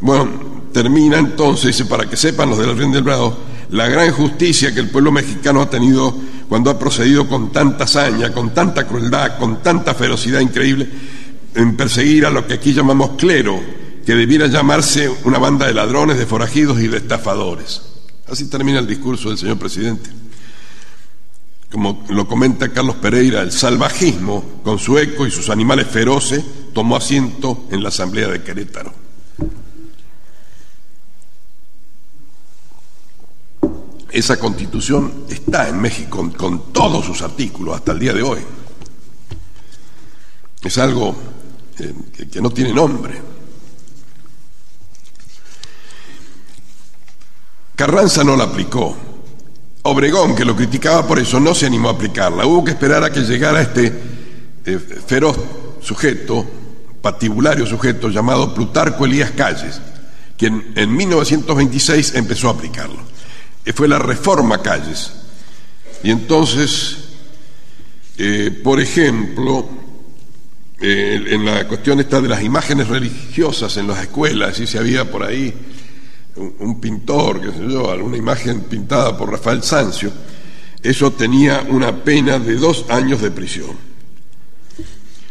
[0.00, 3.36] Bueno, termina entonces, dice, para que sepan los de la del Bravo,
[3.70, 6.14] la gran justicia que el pueblo mexicano ha tenido
[6.48, 10.88] cuando ha procedido con tanta hazaña, con tanta crueldad, con tanta ferocidad increíble
[11.54, 13.60] en perseguir a lo que aquí llamamos clero,
[14.04, 17.82] que debiera llamarse una banda de ladrones, de forajidos y de estafadores.
[18.28, 20.10] Así termina el discurso del señor presidente.
[21.70, 26.96] Como lo comenta Carlos Pereira, el salvajismo, con su eco y sus animales feroces, tomó
[26.96, 28.92] asiento en la Asamblea de Querétaro.
[34.10, 38.40] Esa constitución está en México con, todos sus artículos hasta el día de hoy.
[40.62, 41.16] Es algo
[41.80, 43.20] eh, que no tiene nombre.
[47.80, 48.94] Carranza no la aplicó.
[49.84, 52.44] Obregón, que lo criticaba por eso, no se animó a aplicarla.
[52.44, 53.86] Hubo que esperar a que llegara este
[54.66, 55.38] eh, feroz
[55.80, 56.44] sujeto,
[57.00, 59.80] patibulario sujeto, llamado Plutarco Elías Calles,
[60.36, 63.00] quien en 1926 empezó a aplicarlo.
[63.64, 65.12] Eh, fue la reforma Calles.
[66.02, 66.98] Y entonces,
[68.18, 69.66] eh, por ejemplo,
[70.80, 75.22] en la cuestión esta de las imágenes religiosas en las escuelas, y si había por
[75.22, 75.52] ahí
[76.36, 80.10] un, pintor, qué sé yo, alguna imagen pintada por Rafael Sancio,
[80.82, 83.90] eso tenía una pena de dos años de prisión.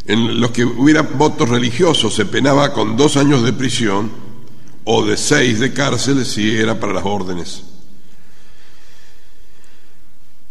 [0.06, 4.12] En los que hubiera votos religiosos se penaba con dos años de prisión
[4.84, 7.64] o de seis de cárcel si era para las órdenes.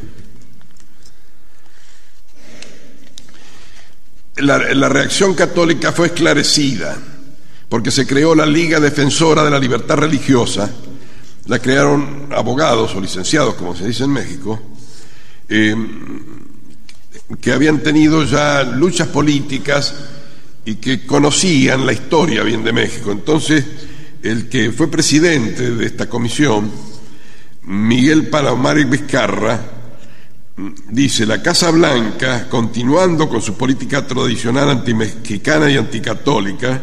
[4.36, 6.96] La, la reacción católica fue esclarecida,
[7.68, 10.70] porque se creó la Liga Defensora de la Libertad Religiosa,
[11.46, 14.60] la crearon abogados o licenciados, como se dice en México,
[15.48, 15.74] eh,
[17.40, 19.94] que habían tenido ya luchas políticas
[20.64, 23.10] y que conocían la historia bien de México.
[23.10, 23.64] Entonces,
[24.22, 26.70] el que fue presidente de esta comisión,
[27.62, 29.60] Miguel Palomar y Vizcarra,
[30.90, 36.82] dice, la Casa Blanca, continuando con su política tradicional antimexicana y anticatólica,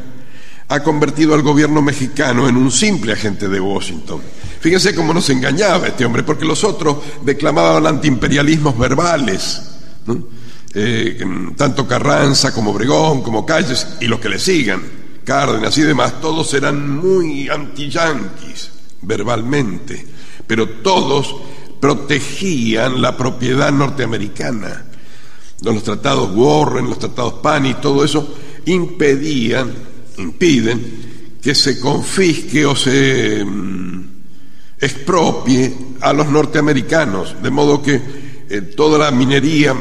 [0.69, 4.21] ha convertido al gobierno mexicano en un simple agente de Washington.
[4.59, 9.61] Fíjense cómo nos engañaba este hombre, porque los otros declamaban antiimperialismos verbales.
[10.73, 11.25] Eh,
[11.57, 14.81] tanto Carranza como Obregón, como Calles y los que le sigan,
[15.23, 20.05] Cárdenas y demás, todos eran muy anti-yanquis verbalmente,
[20.45, 21.35] pero todos
[21.79, 24.85] protegían la propiedad norteamericana.
[25.61, 28.35] Los tratados Warren, los tratados Pani, todo eso
[28.65, 29.73] impedían,
[30.19, 34.03] impiden que se confisque o se mm,
[34.79, 38.01] expropie a los norteamericanos, de modo que
[38.49, 39.75] eh, toda la minería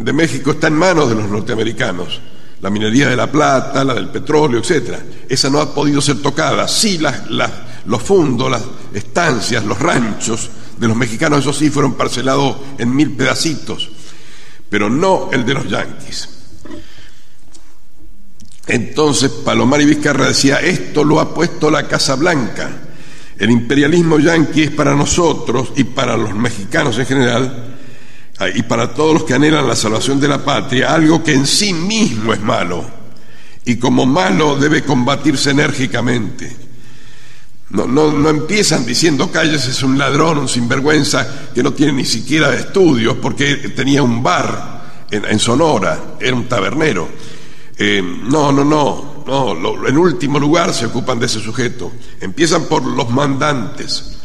[0.00, 2.20] de México está en manos de los norteamericanos.
[2.60, 4.94] La minería de la plata, la del petróleo, etc.
[5.28, 6.68] Esa no ha podido ser tocada.
[6.68, 7.22] Sí, las,
[7.86, 8.62] los fundos, las
[8.94, 13.90] estancias, los ranchos de los mexicanos, esos sí fueron parcelados en mil pedacitos,
[14.68, 16.28] pero no el de los yanquis.
[18.66, 22.70] Entonces Palomar y Vizcarra decía, esto lo ha puesto la Casa Blanca.
[23.38, 27.76] El imperialismo yanqui es para nosotros y para los mexicanos en general
[28.38, 31.46] ah, y para todos los que anhelan la salvación de la patria, algo que en
[31.46, 33.02] sí mismo es malo
[33.64, 36.56] y como malo debe combatirse enérgicamente.
[37.70, 42.54] No, no, empiezan diciendo Calles es un ladrón, un sinvergüenza que no tiene ni siquiera
[42.54, 47.08] estudios porque tenía un bar en, Sonora, era un tabernero.
[47.78, 51.92] Eh, no, no, no, no, en último lugar se ocupan de ese sujeto.
[52.20, 54.18] Empiezan por los mandantes.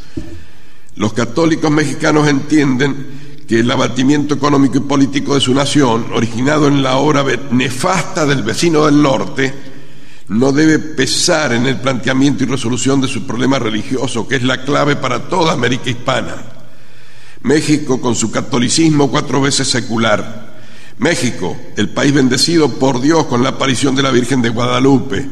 [0.95, 6.83] Los católicos mexicanos entienden que el abatimiento económico y político de su nación, originado en
[6.83, 9.53] la obra nefasta del vecino del norte,
[10.29, 14.63] no debe pesar en el planteamiento y resolución de su problema religioso, que es la
[14.63, 16.35] clave para toda América hispana.
[17.43, 20.46] México, con su catolicismo cuatro veces secular.
[20.99, 25.27] México, el país bendecido por Dios con la aparición de la Virgen de Guadalupe.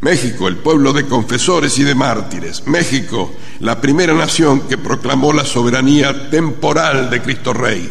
[0.00, 2.66] México, el pueblo de confesores y de mártires.
[2.66, 7.90] México, la primera nación que proclamó la soberanía temporal de Cristo Rey.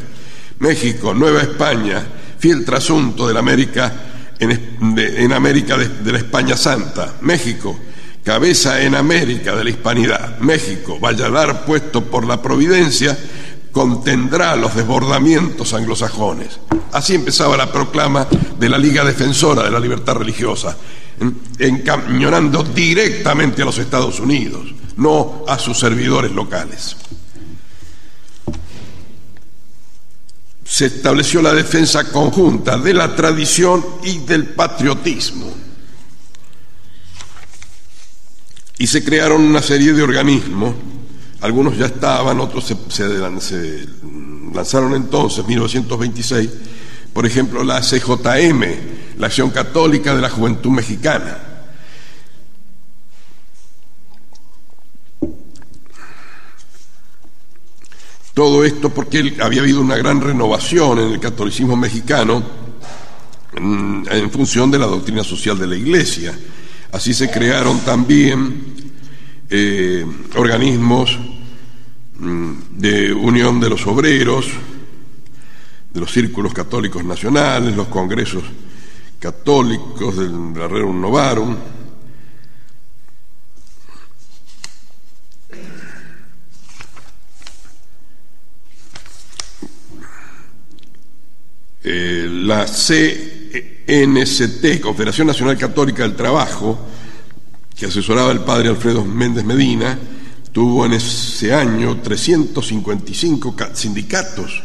[0.59, 2.05] México, Nueva España,
[2.37, 3.91] fiel trasunto de la América
[4.39, 7.79] en, América de, la España Santa, México,
[8.23, 13.17] cabeza en América de la Hispanidad, México, Valladar puesto por la providencia,
[13.73, 16.59] contendrá los desbordamientos anglosajones.
[16.93, 18.25] Así empezaba la proclama
[18.57, 20.77] de la Liga Defensora de la Libertad Religiosa,
[21.59, 26.95] encañonando directamente a los Estados Unidos, no a sus servidores locales.
[30.73, 35.53] se estableció la defensa conjunta de la tradición y del patriotismo.
[38.79, 40.73] Y se crearon una serie de organismos,
[41.43, 43.05] algunos ya estaban, otros se,
[44.53, 46.49] lanzaron entonces, 1926,
[47.13, 48.63] por ejemplo la CJM,
[49.17, 51.53] la Acción Católica de la Juventud Mexicana
[58.33, 62.41] Todo esto porque había habido una gran renovación en el catolicismo mexicano
[63.55, 66.33] en, función de la doctrina social de la Iglesia.
[66.91, 68.73] Así se crearon también
[69.51, 70.03] eh,
[70.35, 71.19] organismos
[72.71, 74.47] de unión de los obreros,
[75.93, 78.43] de los círculos católicos nacionales, los congresos
[79.19, 81.55] católicos del Rerum Novarum,
[91.85, 93.19] Eh, la CNCT,
[94.79, 96.79] Confederación Nacional Católica del Trabajo,
[97.75, 99.99] que asesoraba el padre Alfredo Méndez Medina,
[100.53, 104.63] tuvo en ese año 355 sindicatos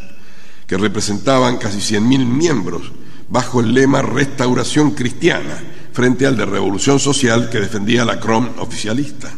[0.67, 2.93] que representaban casi 100.000 miembros
[3.29, 5.59] bajo el lema Restauración Cristiana,
[5.93, 9.33] frente al de Revolución Social que defendía la CROM oficialista.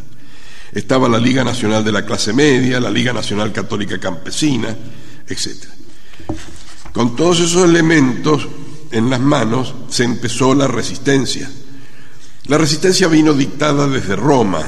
[0.73, 4.77] Estaba la Liga Nacional de la Clase Media, la Liga Nacional Católica Campesina,
[5.27, 5.67] etc.
[6.93, 8.47] Con todos esos elementos
[8.91, 11.49] en las manos se empezó la resistencia.
[12.47, 14.65] La resistencia vino dictada desde Roma,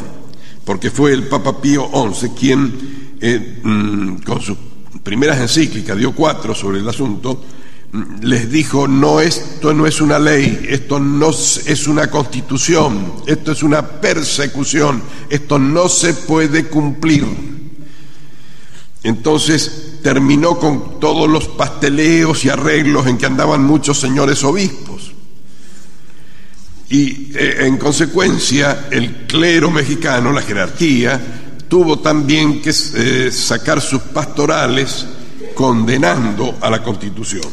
[0.65, 4.57] porque fue el Papa Pío XI quien, eh, mm, con sus
[5.03, 7.45] primeras encíclicas, dio cuatro sobre el asunto,
[7.93, 13.53] mm, les dijo, no, esto no es una ley, esto no es una constitución, esto
[13.53, 17.25] es una persecución, esto no se puede cumplir.
[19.05, 24.92] Entonces, terminó con todos los pasteleos y arreglos en que andaban muchos señores obispos.
[26.93, 31.19] Y eh, en consecuencia el clero mexicano, la jerarquía,
[31.67, 35.07] tuvo también que eh, sacar sus pastorales
[35.55, 37.49] condenando a la constitución.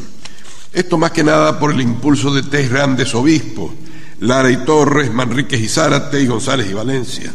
[0.70, 3.70] Esto más que nada por el impulso de tres grandes obispos,
[4.20, 7.32] Lara y Torres, Manríquez y Zárate y González y Valencia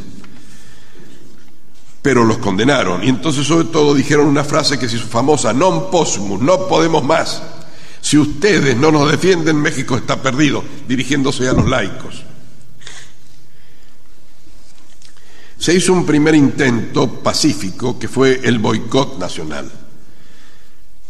[2.06, 3.04] pero los condenaron.
[3.04, 7.02] Y entonces sobre todo dijeron una frase que se hizo famosa, non possumus, no podemos
[7.02, 7.42] más.
[8.06, 12.22] Si ustedes no nos defienden, México está perdido, dirigiéndose a los laicos.
[15.58, 19.72] Se hizo un primer intento pacífico que fue el boicot nacional.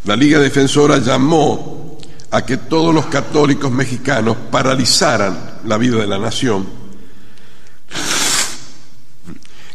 [0.06, 1.98] La Liga Defensora llamó
[2.32, 6.66] a que todos los católicos mexicanos paralizaran la vida de la nación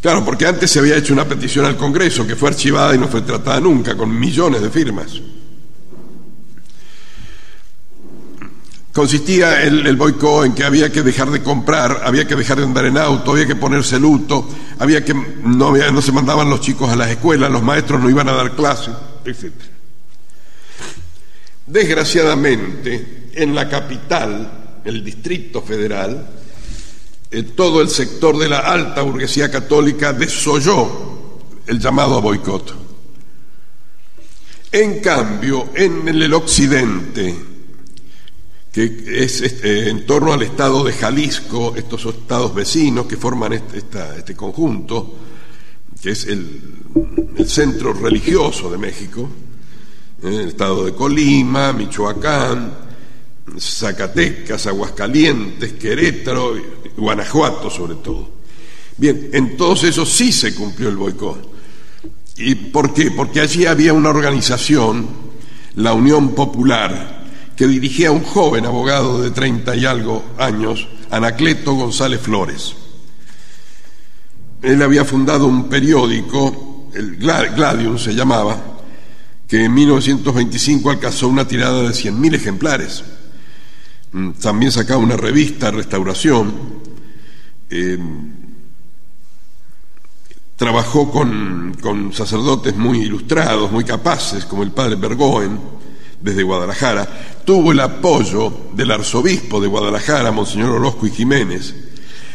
[0.01, 3.09] Claro, porque antes se había hecho una petición al Congreso que fue archivada y no
[3.09, 5.21] fue tratada nunca, con millones de firmas.
[8.93, 12.64] Consistía el, el boicot en que había que dejar de comprar, había que dejar de
[12.64, 14.49] andar en auto, había que ponerse luto,
[14.80, 18.28] había que no, no se mandaban los chicos a las escuelas, los maestros no iban
[18.28, 19.53] a dar clases, etc.
[21.66, 26.28] Desgraciadamente, en la capital, el Distrito Federal,
[27.30, 32.74] eh, todo el sector de la alta burguesía católica desoyó el llamado a boicot.
[34.72, 37.50] En cambio, en el occidente,
[38.73, 43.99] que es este, en torno al estado de Jalisco, estos estados vecinos que forman este,
[44.18, 45.16] este conjunto,
[46.01, 46.79] que es el,
[47.47, 49.29] centro religioso de México,
[50.23, 50.41] ¿eh?
[50.43, 52.73] el estado de Colima, Michoacán,
[53.59, 56.55] Zacatecas, Aguascalientes, Querétaro,
[56.97, 58.31] Guanajuato sobre todo.
[58.97, 61.51] Bien, en todos esos sí se cumplió el boicot.
[62.37, 63.11] ¿Y por qué?
[63.11, 65.09] Porque allí había una organización,
[65.75, 67.20] la Unión Popular,
[67.61, 72.75] que dirigía a un joven abogado de treinta y algo años, Anacleto González Flores.
[74.63, 78.59] Él había fundado un periódico, el Gladium se llamaba,
[79.47, 83.05] que en 1925 alcanzó una tirada de 100.000 ejemplares.
[84.13, 86.55] Mm, también sacaba una revista, Restauración.
[87.69, 87.99] Eh,
[90.57, 95.81] trabajó con, con, sacerdotes muy ilustrados, muy capaces, como el padre Bergoen,
[96.21, 97.09] desde Guadalajara.
[97.45, 101.75] Tuvo el apoyo del arzobispo de Guadalajara, Monseñor Orozco y Jiménez.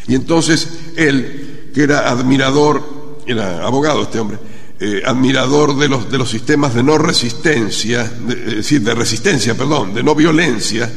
[0.08, 4.38] Y entonces él, que era admirador, era abogado este hombre,
[4.80, 9.94] eh, admirador de los, de los sistemas de no resistencia, es decir, de resistencia, perdón,
[9.94, 10.92] de no violencia,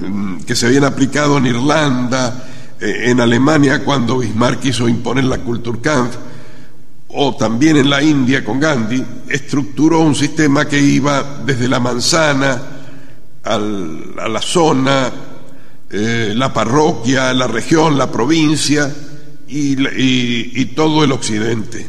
[0.00, 2.48] mm, que se habían aplicado en Irlanda,
[2.80, 6.16] eh, en Alemania cuando Bismarck quiso imponer la Kulturkampf,
[7.18, 12.62] o también en la India con Gandhi, estructuró un sistema que iba desde la manzana
[13.42, 15.10] a la zona,
[15.90, 18.94] eh, la parroquia, la región, la provincia
[19.48, 21.88] y, todo el occidente.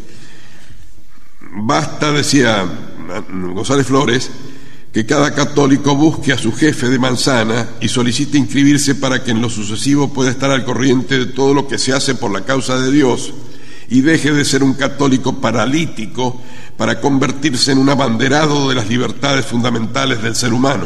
[1.42, 2.66] Basta, decía
[3.54, 4.32] González Flores,
[4.94, 9.42] que cada católico busque a su jefe de manzana y solicite inscribirse para que en
[9.42, 12.78] lo sucesivo pueda estar al corriente de todo lo que se hace por la causa
[12.80, 13.34] de Dios
[13.90, 16.42] y deje de ser un católico paralítico
[16.76, 20.86] para convertirse en un abanderado de las libertades fundamentales del ser humano.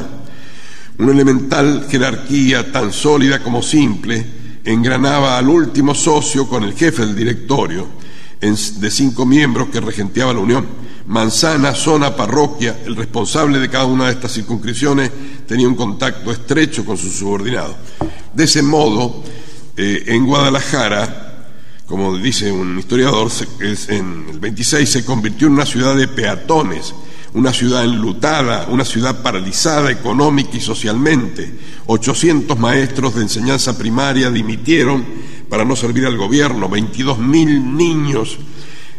[0.98, 4.26] Una elemental jerarquía tan sólida como simple
[4.64, 8.02] engranaba al último socio con el jefe del directorio
[8.42, 10.66] de cinco miembros que regenteaba la Unión.
[11.06, 15.12] Manzana, zona, parroquia, el responsable de cada una de estas circunscripciones
[15.48, 17.76] tenía un contacto estrecho con su subordinado.
[18.34, 19.24] De ese modo,
[19.78, 21.31] eh, en Guadalajara,
[21.92, 23.30] como dice un historiador,
[23.60, 26.96] en el 26 se convirtió en una ciudad de peatones,
[27.34, 31.54] una ciudad enlutada, una ciudad paralizada económica y socialmente.
[31.88, 35.06] 800 maestros de enseñanza primaria dimitieron
[35.50, 38.40] para no servir al gobierno, 22 mil niños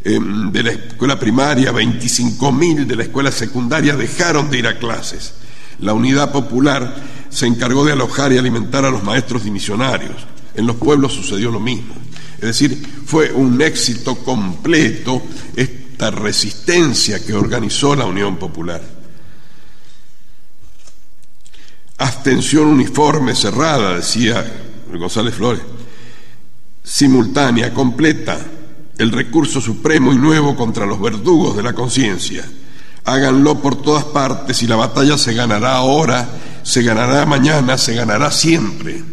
[0.05, 4.78] em, de la escuela primaria, 25 mil de la escuela secundaria dejaron de ir a
[4.78, 5.32] clases.
[5.80, 6.95] La unidad popular
[7.30, 10.26] se encargó de alojar y alimentar a los maestros dimisionarios.
[10.55, 12.01] En los pueblos sucedió lo mismo.
[12.43, 12.76] Es decir,
[13.07, 15.22] fue un éxito completo
[15.55, 18.82] esta resistencia que organizó la Unión Popular.
[21.99, 24.45] Abstención uniforme, cerrada, decía
[24.93, 25.62] González Flores,
[26.82, 28.45] simultánea, completa,
[28.99, 32.45] el recurso supremo y nuevo contra los verdugos de la conciencia.
[33.05, 36.28] Háganlo por todas partes y la batalla se ganará ahora,
[36.64, 39.11] se ganará mañana, se ganará siempre.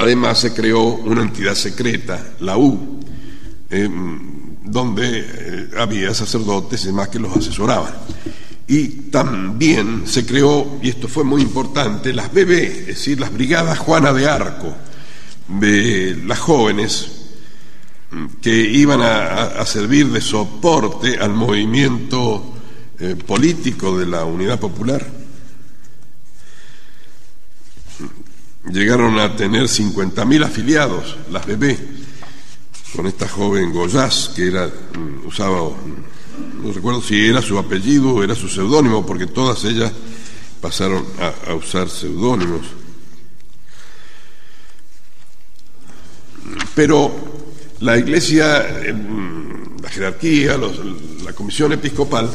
[0.00, 3.00] Además se creó una entidad secreta, la U,
[3.68, 3.88] eh,
[4.64, 7.94] donde eh, había sacerdotes y demás que los asesoraban.
[8.68, 13.78] Y también se creó, y esto fue muy importante, las BB, es decir, las Brigadas
[13.80, 14.72] Juana de Arco,
[15.48, 17.08] de las jóvenes
[18.12, 22.54] mm, que iban a, servir de soporte al movimiento
[23.00, 25.17] eh, político de la Unidad Popular.
[28.72, 31.78] Llegaron a tener 50.000 afiliados, las bebé,
[32.94, 38.14] con esta joven Goyás, que era, mm, usaba, mm, no recuerdo si era su apellido
[38.14, 39.92] o era su seudónimo, porque todas ellas
[40.60, 42.62] pasaron a, usar seudónimos.
[46.74, 47.12] Pero
[47.80, 50.56] la iglesia, mm, la jerarquía,
[51.24, 52.30] la comisión episcopal,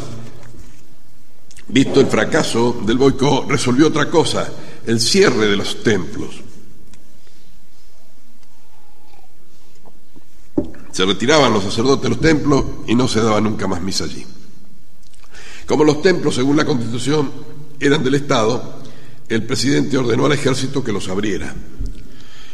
[1.67, 4.51] visto el fracaso del boicot, resolvió otra cosa
[4.85, 6.41] el cierre de los templos.
[10.91, 14.25] Se retiraban los sacerdotes de los templos y no se daba nunca más misa allí.
[15.65, 17.31] Como los templos, según la Constitución,
[17.79, 18.81] eran del Estado,
[19.29, 21.55] el presidente ordenó al ejército que los abriera.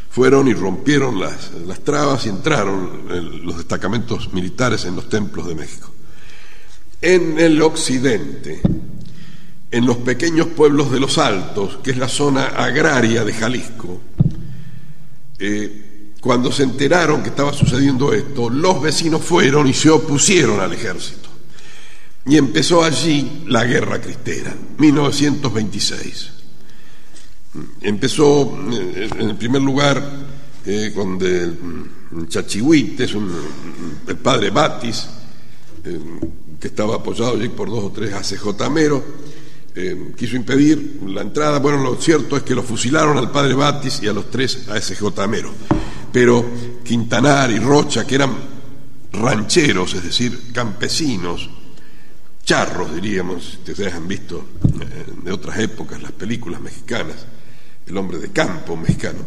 [0.10, 5.56] Fueron y rompieron las, las trabas y entraron los destacamentos militares en los templos de
[5.56, 5.92] México.
[7.02, 8.62] En el occidente,
[9.72, 14.02] en los pequeños pueblos de los Altos, que es la zona agraria de Jalisco,
[15.38, 20.74] eh, cuando se enteraron que estaba sucediendo esto, los vecinos fueron y se opusieron al
[20.74, 21.30] ejército.
[22.26, 26.32] Y empezó allí la guerra cristera, 1926.
[27.82, 30.04] Empezó eh, en primer lugar
[30.66, 33.16] eh, con el, Chachihuites,
[34.08, 35.08] el padre Batis,
[35.86, 36.00] eh,
[36.60, 38.48] que estaba apoyado allí por dos o tres ACJ
[39.76, 41.60] eh, quiso impedir la entrada.
[41.60, 45.04] Bueno, lo cierto es que lo fusilaron al padre Batis y a los tres ASJ
[46.12, 46.46] Pero
[46.84, 48.36] Quintanar y Rocha, que eran
[49.14, 51.50] rancheros, es decir, campesinos,
[52.44, 57.26] charros diríamos, si ustedes han visto eh, de otras épocas las películas mexicanas,
[57.86, 59.20] el hombre de campo mexicano,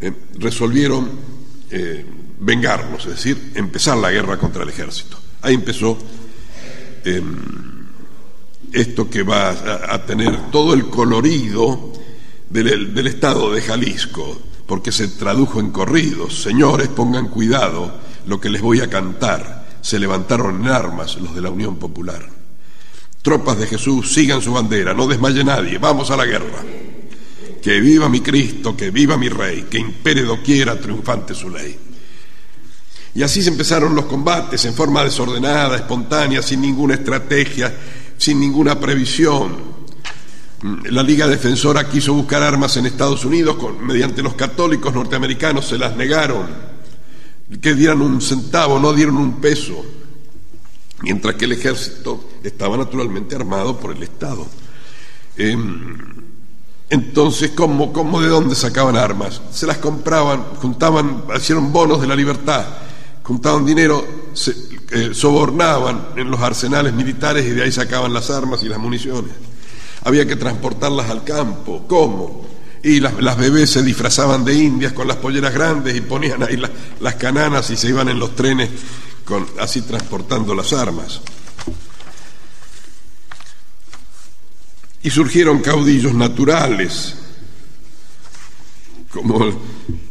[0.00, 1.36] eh, resolvieron
[2.38, 5.18] vengarnos, es decir, empezar la guerra contra el ejército.
[5.42, 5.98] Ahí empezó
[8.72, 11.92] esto que va a, tener todo el colorido
[12.50, 16.42] del, estado de Jalisco, porque se tradujo en corridos.
[16.42, 17.92] Señores, pongan cuidado
[18.26, 19.66] lo que les voy a cantar.
[19.80, 22.28] Se levantaron en armas los de la Unión Popular.
[23.22, 26.62] Tropas de Jesús, sigan su bandera, no desmaye nadie, vamos a la guerra.
[27.62, 31.76] Que viva mi Cristo, que viva mi Rey, que impere doquiera triunfante su ley.
[33.16, 37.74] Y así se empezaron los combates en forma desordenada, espontánea, sin ninguna estrategia,
[38.18, 39.76] sin ninguna previsión.
[40.90, 45.96] La Liga Defensora quiso buscar armas en Estados Unidos mediante los católicos norteamericanos, se las
[45.96, 46.46] negaron,
[47.60, 49.84] que dieran un centavo, no dieron un peso,
[51.02, 54.46] mientras que el ejército estaba naturalmente armado por el Estado.
[55.36, 55.96] Em,
[56.88, 59.42] entonces, ¿cómo, ¿cómo de dónde sacaban armas?
[59.50, 62.64] Se las compraban, juntaban, hicieron bonos de la libertad,
[63.22, 64.54] juntaban dinero, se,
[65.12, 69.32] sobornaban en los arsenales militares y de ahí sacaban las armas y las municiones.
[70.04, 71.84] Había que transportarlas al campo.
[71.88, 72.46] ¿Cómo?
[72.82, 76.56] Y las, bebés se disfrazaban de indias con las polleras grandes y ponían ahí
[77.00, 78.70] las cananas y se iban en los trenes
[79.58, 81.20] así transportando las armas.
[85.02, 87.14] Y surgieron caudillos naturales,
[89.10, 89.60] como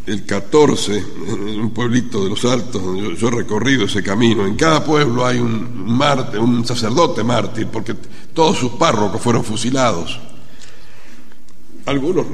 [0.06, 0.98] 14,
[1.30, 5.26] en un pueblito de los Altos, donde yo, he recorrido ese camino, en cada pueblo
[5.26, 6.00] hay un,
[6.40, 7.96] un sacerdote mártir, porque
[8.34, 10.20] todos sus párrocos fueron fusilados.
[11.88, 12.26] Algunos,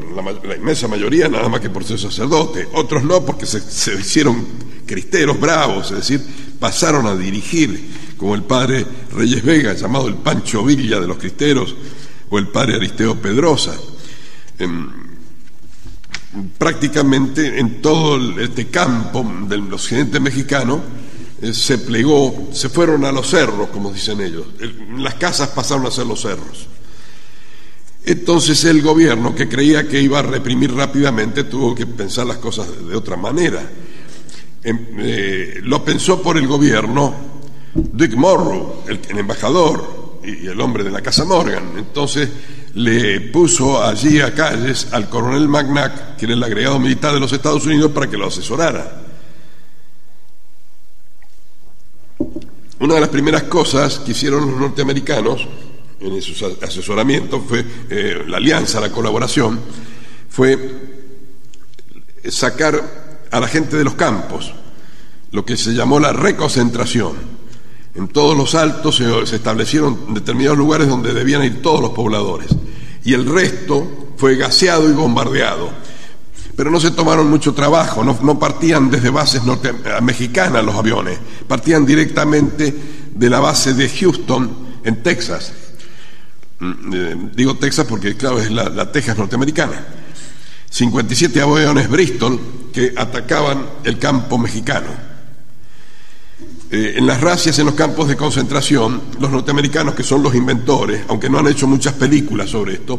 [0.44, 4.46] la, inmensa mayoría, nada más que por ser sacerdote, otros no, porque se, se hicieron
[4.86, 6.22] cristeros bravos, es decir,
[6.60, 11.74] pasaron a dirigir, como el padre Reyes Vega, llamado el Pancho Villa de los cristeros,
[12.30, 13.78] o el padre Aristeo Pedrosa.
[14.60, 15.01] Em,
[16.58, 20.82] prácticamente en todo este campo del occidente mexicano
[21.42, 24.46] eh, se plegó, se fueron a los cerros, como dicen ellos.
[24.98, 26.68] las casas pasaron a ser los cerros.
[28.04, 32.68] Entonces el gobierno, que creía que iba a reprimir rápidamente, tuvo que pensar las cosas
[32.88, 33.62] de, otra manera.
[34.64, 37.14] Em, eh, lo pensó por el gobierno
[37.74, 41.74] Dick Morrow, el, el embajador y el hombre de la Casa Morgan.
[41.78, 42.30] Entonces
[42.76, 47.34] le puso allí a calles al coronel McNack, que era el agregado militar de los
[47.34, 49.02] Estados Unidos, para que lo asesorara.
[52.80, 55.48] Una de las primeras cosas que hicieron los norteamericanos
[56.00, 59.60] en su asesoramiento fue eh, la alianza, la colaboración,
[60.30, 60.58] fue
[62.28, 64.54] sacar a la gente de los campos,
[65.32, 67.41] lo que se llamó la reconcentración.
[67.94, 72.48] En todos los altos se, establecieron determinados lugares donde debían ir todos los pobladores
[73.04, 75.70] y el resto fue gaseado y bombardeado.
[76.56, 81.18] Pero no se tomaron mucho trabajo, no, partían desde bases norte, eh, mexicanas los aviones,
[81.48, 82.74] partían directamente
[83.14, 85.54] de la base de Houston, en Texas.
[86.60, 89.86] Mm, eh, digo Texas porque, claro, es la, la Texas norteamericana.
[90.70, 92.40] 57 aviones Bristol
[92.74, 95.11] que atacaban el campo mexicano.
[96.74, 101.04] Eh, en las racias en los campos de concentración, los norteamericanos, que son los inventores,
[101.10, 102.98] aunque no han hecho muchas películas sobre esto,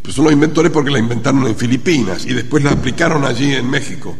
[0.00, 3.68] pues son los inventores porque la inventaron en Filipinas y después la aplicaron allí en
[3.68, 4.16] México,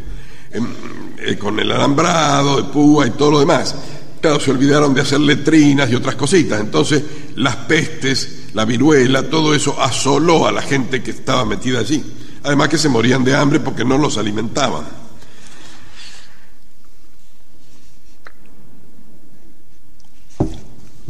[0.53, 3.77] eh, con el alambrado de púa y todo lo demás.
[4.21, 6.61] Claro, se olvidaron de hacer letrinas y otras cositas.
[6.61, 7.03] Entonces,
[7.37, 12.05] las pestes, la viruela, todo eso asoló a la gente que estaba metida allí.
[12.43, 15.00] Además que se morían de hambre porque no los alimentaban.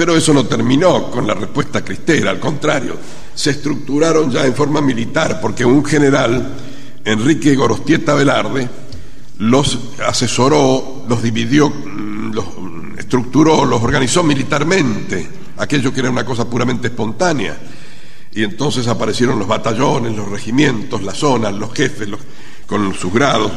[0.00, 2.96] Pero eso no terminó con la respuesta cristera, al contrario,
[3.34, 6.54] se estructuraron ya en forma militar, porque un general,
[7.04, 8.66] Enrique Gorostieta Velarde,
[9.40, 12.46] los asesoró, los dividió, mm, los
[12.96, 15.28] estructuró, los organizó militarmente,
[15.58, 17.58] aquello que era una cosa puramente espontánea.
[18.32, 22.08] Y entonces aparecieron los batallones, los regimientos, las zonas, los jefes,
[22.66, 23.52] con sus grados.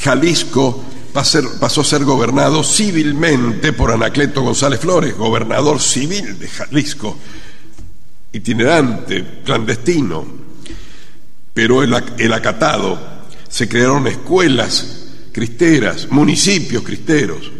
[0.00, 0.82] Jalisco
[1.12, 7.18] pasó a ser gobernado civilmente por Anacleto González Flores, gobernador civil de Jalisco,
[8.32, 10.24] itinerante, clandestino,
[11.52, 12.98] pero el, acatado,
[13.48, 17.50] se crearon escuelas cristeras, municipios cristeros,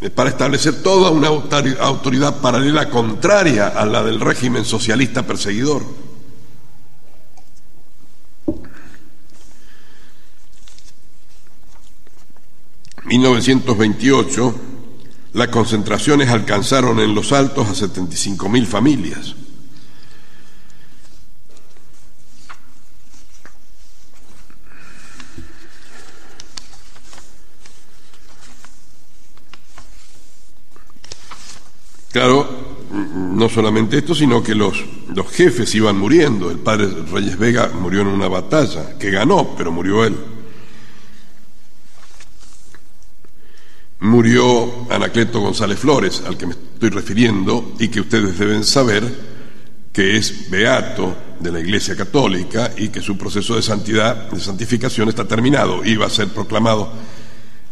[0.00, 6.07] eh, para establecer toda una autoridad paralela contraria a la del régimen socialista perseguidor.
[13.08, 14.54] 1928,
[15.32, 19.34] las concentraciones alcanzaron en los altos a 75.000 familias.
[32.12, 32.46] Claro,
[32.90, 34.84] no solamente esto, sino que los,
[35.14, 36.50] los jefes iban muriendo.
[36.50, 40.37] El padre Reyes Vega murió en una batalla, que ganó, pero murió él.
[44.00, 49.02] Murió Anacleto González Flores, al que me estoy refiriendo, y que ustedes deben saber
[49.92, 55.08] que es beato de la Iglesia Católica y que su proceso de santidad, de santificación
[55.08, 55.84] está terminado.
[55.84, 56.92] Iba a ser proclamado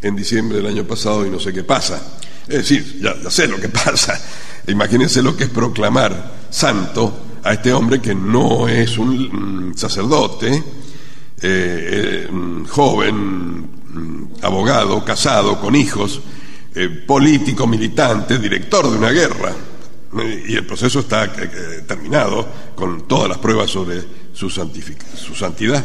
[0.03, 2.19] en diciembre del año pasado y no sé qué pasa.
[2.49, 4.21] Es decir, ya, sé lo que pasa.
[4.67, 10.49] Imagínense lo que es proclamar santo a este hombre que no es un mm, sacerdote,
[10.53, 10.63] eh,
[11.43, 12.29] eh,
[12.69, 13.76] joven, Mm,
[14.43, 16.21] abogado, casado, con hijos,
[16.75, 19.55] eh, político, militante, director de una guerra.
[20.47, 25.85] Y el proceso está eh, eh, terminado con todas las pruebas sobre su, su santidad.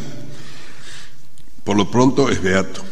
[1.64, 2.82] Por lo pronto es beato.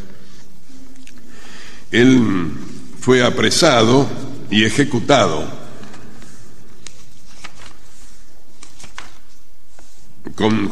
[1.91, 2.53] Él
[3.01, 4.07] fue apresado
[4.51, 5.61] y ejecutado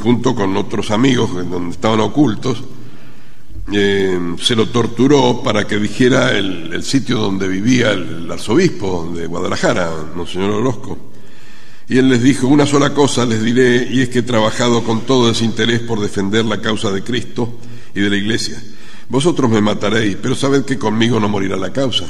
[0.02, 2.62] junto con otros amigos donde estaban ocultos
[3.72, 9.90] eh, se lo torturó para que dijera el, sitio donde vivía el arzobispo de Guadalajara,
[10.14, 10.98] Monseñor Orozco.
[11.88, 15.02] Y él les dijo, una sola cosa les diré, y es que he trabajado con
[15.02, 17.58] todo ese interés por defender la causa de Cristo
[17.94, 18.62] y de la Iglesia.
[19.08, 22.04] Vosotros me mataréis, pero sabed que conmigo no morirá la causa.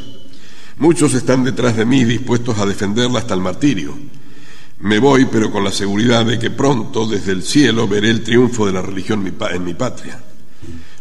[0.78, 3.96] Muchos están detrás de mí dispuestos a defenderla hasta el martirio.
[4.80, 8.66] Me voy, pero con la seguridad de que pronto desde el cielo veré el triunfo
[8.66, 10.20] de la religión en mi patria.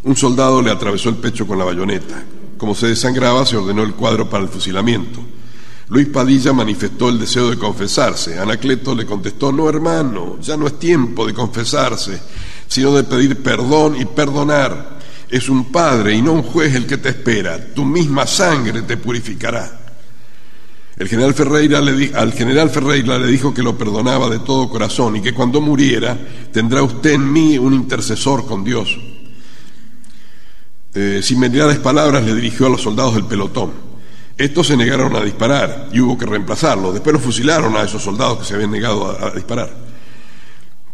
[0.08, 2.24] Un soldado le atravesó el pecho con la bayoneta.
[2.58, 5.20] Como se desangraba, se ordenó el cuadro para el fusilamiento.
[5.89, 8.39] Luis Padilla manifestó el deseo de confesarse.
[8.39, 12.22] Anacleto le contestó, no hermano, ya no es tiempo de confesarse,
[12.70, 14.97] sino de pedir perdón y perdonar.
[15.30, 17.74] Es un padre y no un juez el que te espera.
[17.74, 19.78] Tu misma sangre te purificará.
[20.95, 25.18] El general Ferreira le al general Ferreira le dijo que lo perdonaba de todo corazón
[25.18, 26.18] y que cuando muriera
[26.53, 28.97] tendrá usted en mí un intercesor con Dios.
[31.00, 33.72] Eh, sin mediadas palabras le dirigió a los soldados del pelotón.
[34.36, 36.91] Estos se negaron a disparar y hubo que reemplazarlos.
[36.91, 39.70] Después los fusilaron a esos soldados que se habían negado a, disparar.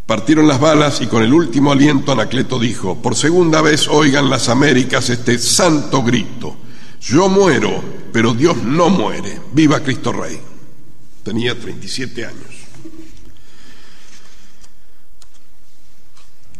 [0.05, 4.49] Partieron las balas y con el último aliento Anacleto dijo, por segunda vez oigan las
[4.49, 6.57] Américas este santo grito,
[6.99, 7.81] yo muero,
[8.11, 10.37] pero Dios no muere, viva Cristo Rey.
[11.23, 12.53] Tenía 37 años.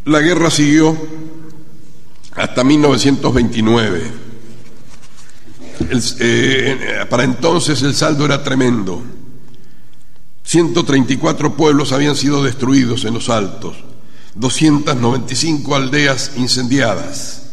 [0.06, 0.98] La guerra siguió
[2.36, 4.24] hasta 1929.
[6.20, 9.02] Eh, para entonces el saldo era tremendo.
[10.44, 13.78] 134 pueblos habían sido destruidos en los altos,
[14.36, 17.44] 295 aldeas incendiadas,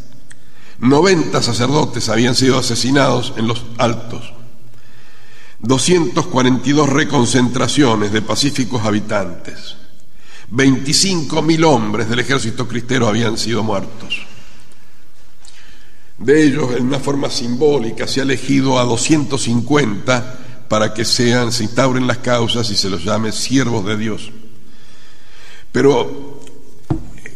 [0.80, 4.32] 90 sacerdotes habían sido asesinados en los altos,
[5.60, 9.76] 242 reconcentraciones de pacíficos habitantes,
[10.52, 14.29] 25.000 hombres del ejército cristero habían sido muertos.
[16.20, 21.62] De ellos, en una forma simbólica, se ha elegido a 250 para que sean, se
[21.62, 24.30] instauren las causas y se los llame siervos de Dios.
[25.72, 26.42] Pero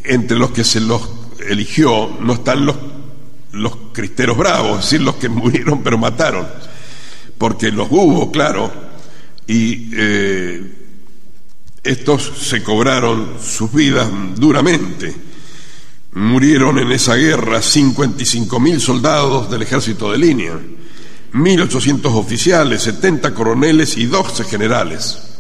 [0.04, 1.00] entre los que se los
[1.48, 2.76] eligió no están los,
[3.52, 6.46] los cristeros bravos, es decir, los que murieron pero mataron,
[7.38, 8.70] porque los hubo, claro,
[9.46, 10.74] y eh,
[11.82, 15.33] estos se cobraron sus vidas duramente
[16.14, 20.52] Murieron en esa guerra 55.000 soldados del ejército de línea,
[21.32, 25.33] 1.800 oficiales, 70 coroneles y 12 generales.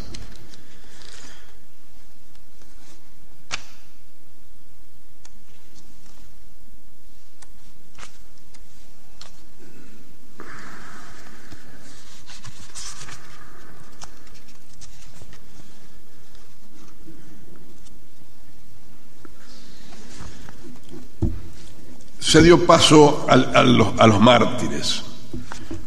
[22.34, 25.02] Se dio paso a, los, a los mártires.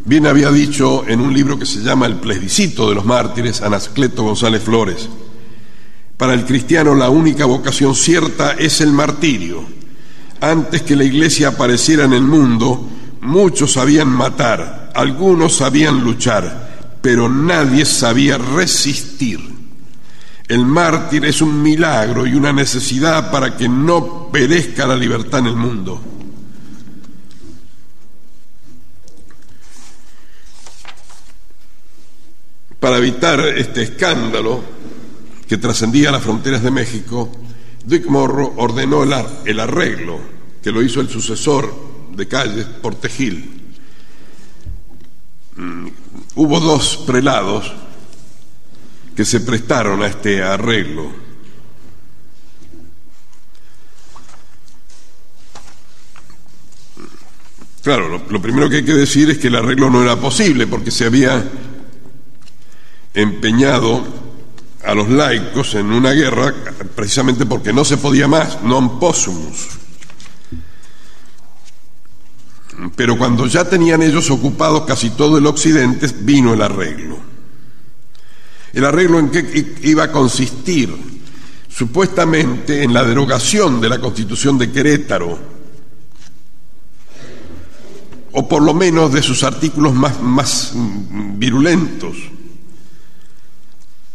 [0.05, 4.23] Bien había dicho en un libro que se llama El plebiscito de los mártires, Anascleto
[4.23, 5.09] González Flores,
[6.15, 9.65] para el cristiano la única vocación cierta es el martirio.
[10.39, 12.87] Antes que la iglesia apareciera en el mundo,
[13.19, 19.41] muchos sabían matar, algunos sabían luchar, pero nadie sabía resistir.
[20.47, 25.47] El mártir es un milagro y una necesidad para que no perezca la libertad en
[25.47, 26.13] el mundo.
[32.97, 34.63] Para evitar este escándalo
[35.47, 37.31] que trascendía las fronteras de México,
[37.85, 40.19] Dick Morro ordenó el arreglo,
[40.63, 41.71] que lo hizo el sucesor
[42.15, 43.75] de Calles, Portegil.
[45.57, 45.87] Mm,
[46.37, 47.71] hubo dos prelados
[49.15, 51.11] que se prestaron a este arreglo.
[57.83, 60.89] Claro, lo, primero que hay que decir es que el arreglo no era posible porque
[60.89, 61.66] se había
[63.17, 64.05] empeñado
[64.85, 66.53] a los laicos en una guerra
[66.95, 69.73] precisamente porque no se podía más, non possumus.
[72.95, 77.17] Pero cuando ya tenían ellos ocupado casi todo el occidente, vino el arreglo.
[78.71, 79.41] El arreglo en qué
[79.81, 80.93] iba a consistir,
[81.67, 85.39] supuestamente en la derogación de la constitución de Querétaro,
[88.31, 92.36] o por lo menos de sus artículos más, más virulentos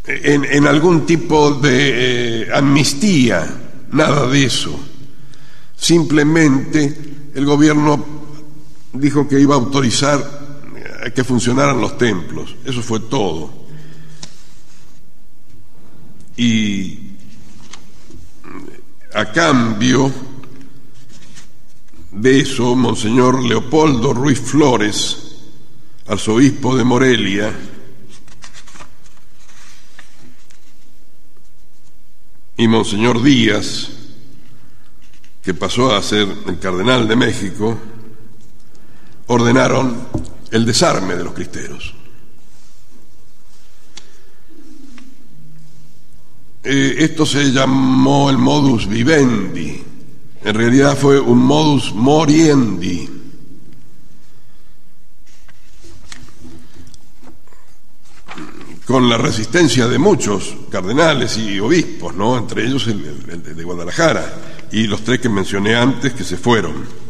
[0.05, 3.47] en, algún tipo de eh, amnistía,
[3.93, 4.79] nada de eso.
[5.77, 8.05] Simplemente el gobierno
[8.93, 10.43] dijo que iba a autorizar
[11.15, 13.63] que funcionaran los templos, eso fue todo.
[16.37, 16.99] Y
[19.15, 20.11] a cambio
[22.13, 25.19] de eso, Monseñor Leopoldo Ruiz Flores,
[26.07, 27.53] arzobispo de Morelia,
[32.63, 33.89] y Monseñor Díaz,
[35.43, 37.77] que pasó a ser el cardenal de México,
[39.27, 40.07] ordenaron
[40.53, 41.93] el desarme de los cristeros.
[46.63, 49.83] Eh, esto se llamó el modus vivendi,
[50.45, 53.12] en realidad fue un modus moriendi.
[58.87, 62.37] Con la resistencia de muchos cardenales y obispos, ¿no?
[62.37, 64.25] entre ellos el, de Guadalajara
[64.73, 67.02] y los tres que mencioné antes que se fueron.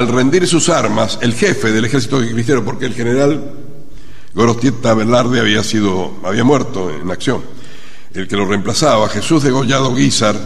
[0.00, 3.52] Al rendir sus armas, el jefe del ejército cristiano, porque el general
[4.32, 7.42] Gorostieta Velarde había sido, había muerto en acción,
[8.14, 10.40] el que lo reemplazaba, Jesús de Gollado Guizar,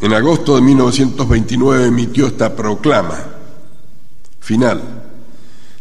[0.00, 3.24] en agosto de 1929 emitió esta proclama
[4.40, 4.82] final.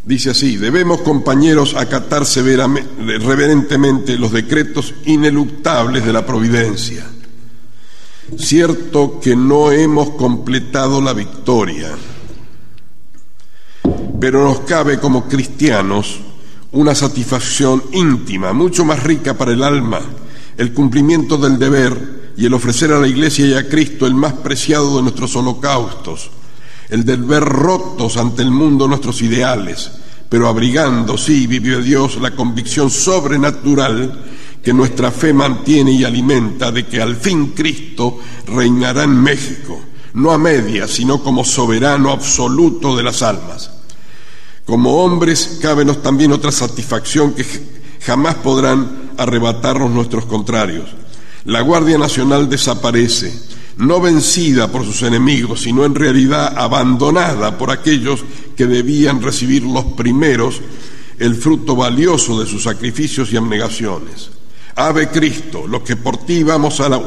[0.06, 7.04] Dice así, debemos compañeros acatar reverentemente los decretos ineluctables de la providencia.
[8.38, 11.98] Cierto que no hemos completado la victoria
[14.20, 16.20] pero nos cabe como cristianos
[16.72, 20.02] una satisfacción íntima, mucho más rica para el alma,
[20.58, 24.34] el cumplimiento del deber y el ofrecer a la Iglesia y a Cristo el más
[24.34, 26.30] preciado de nuestros holocaustos,
[26.90, 29.92] el del ver rotos ante el mundo nuestros ideales,
[30.28, 34.26] pero abrigando, sí, vive Dios, la convicción sobrenatural
[34.62, 39.80] que nuestra fe mantiene y alimenta de que al fin Cristo reinará en México,
[40.14, 43.79] no a medias, sino como soberano absoluto de las almas.
[44.70, 47.44] Como hombres, cábenos también otra satisfacción que
[48.02, 50.88] jamás podrán arrebatarnos nuestros contrarios.
[51.46, 53.34] La Guardia Nacional desaparece,
[53.78, 58.24] no vencida por sus enemigos, sino en realidad abandonada por aquellos
[58.56, 60.62] que debían recibir los primeros
[61.18, 64.30] el fruto valioso de sus sacrificios y abnegaciones.
[64.76, 67.02] Ave Cristo, los que por ti vamos a la,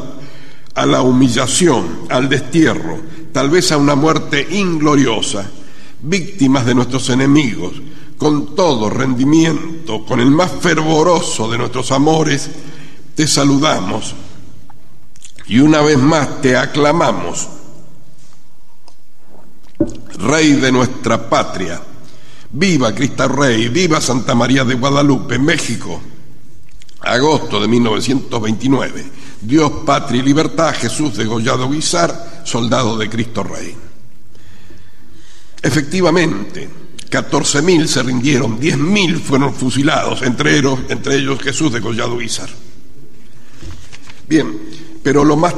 [0.75, 2.99] a la humillación, al destierro,
[3.31, 5.49] tal vez a una muerte ingloriosa,
[6.03, 7.73] víctimas de nuestros enemigos,
[8.17, 12.49] con todo rendimiento, con el más fervoroso de nuestros amores,
[13.15, 14.15] te saludamos
[15.47, 17.47] y una vez más te aclamamos,
[20.15, 21.81] Rey de nuestra patria,
[22.55, 25.99] Viva Cristo Rey, viva Santa María de Guadalupe, México.
[27.01, 29.05] Agosto de 1929.
[29.41, 33.75] Dios, patria y libertad, Jesús degollado Guizar, soldado de Cristo Rey.
[35.63, 36.67] Efectivamente,
[37.09, 42.49] 14.000 se rindieron, 10.000 fueron fusilados, entre ellos, entre ellos Jesús degollado Guizar.
[44.27, 44.51] Bien,
[45.01, 45.55] pero lo más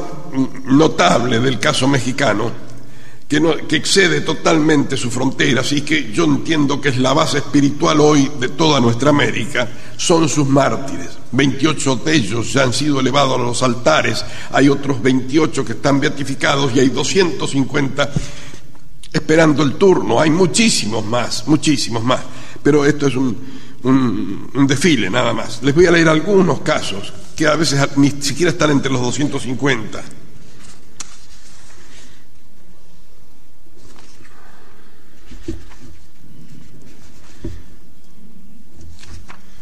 [0.65, 2.51] notable del caso mexicano,
[3.27, 7.99] que, que, excede totalmente sus fronteras y que yo entiendo que es la base espiritual
[7.99, 11.17] hoy de toda nuestra América, son sus mártires.
[11.31, 15.99] 28 de ellos ya han sido elevados a los altares, hay otros 28 que están
[15.99, 18.11] beatificados y hay 250
[19.15, 22.19] esperando el turno, hay muchísimos más, muchísimos más,
[22.61, 23.37] pero esto es un,
[23.83, 25.63] un, desfile nada más.
[25.63, 30.03] Les voy a leer algunos casos que a veces ni siquiera están entre los 250.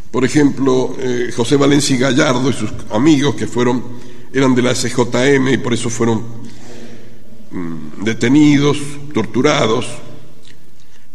[0.10, 3.84] Por ejemplo, eh, José Valencia Gallardo y sus amigos que fueron,
[4.34, 6.44] eran de la SJM y por eso fueron
[8.02, 8.78] detenidos,
[9.14, 9.88] torturados.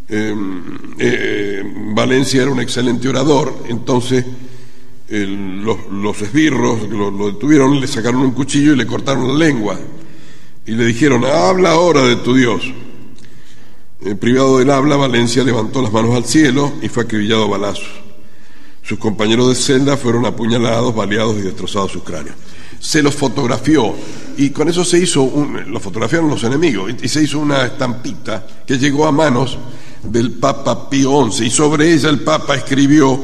[0.09, 0.63] Em,
[0.99, 1.63] eh,
[1.95, 4.25] Valencia era un excelente orador, entonces
[5.11, 9.79] los, esbirros lo, lo, detuvieron, le sacaron un cuchillo y le cortaron la lengua.
[10.67, 12.63] Y le dijeron, habla ahora de tu Dios.
[14.21, 17.89] privado del habla, Valencia levantó las manos al cielo y fue acribillado a balazos.
[18.83, 22.37] Sus compañeros de celda fueron apuñalados, baleados y destrozados sus cráneos.
[22.81, 23.95] Se los fotografió
[24.37, 28.47] y con eso se hizo, un, lo fotografiaron los enemigos y se hizo una estampita
[28.67, 29.59] que llegó a manos
[30.03, 33.21] del Papa Pío XI y sobre ella el Papa escribió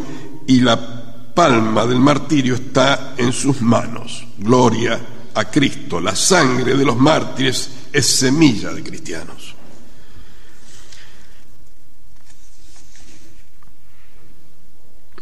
[0.47, 4.27] y la palma del martirio está en sus manos.
[4.39, 5.01] Gloria
[5.35, 6.01] a Cristo.
[6.01, 9.55] La sangre de los mártires es semilla de cristianos.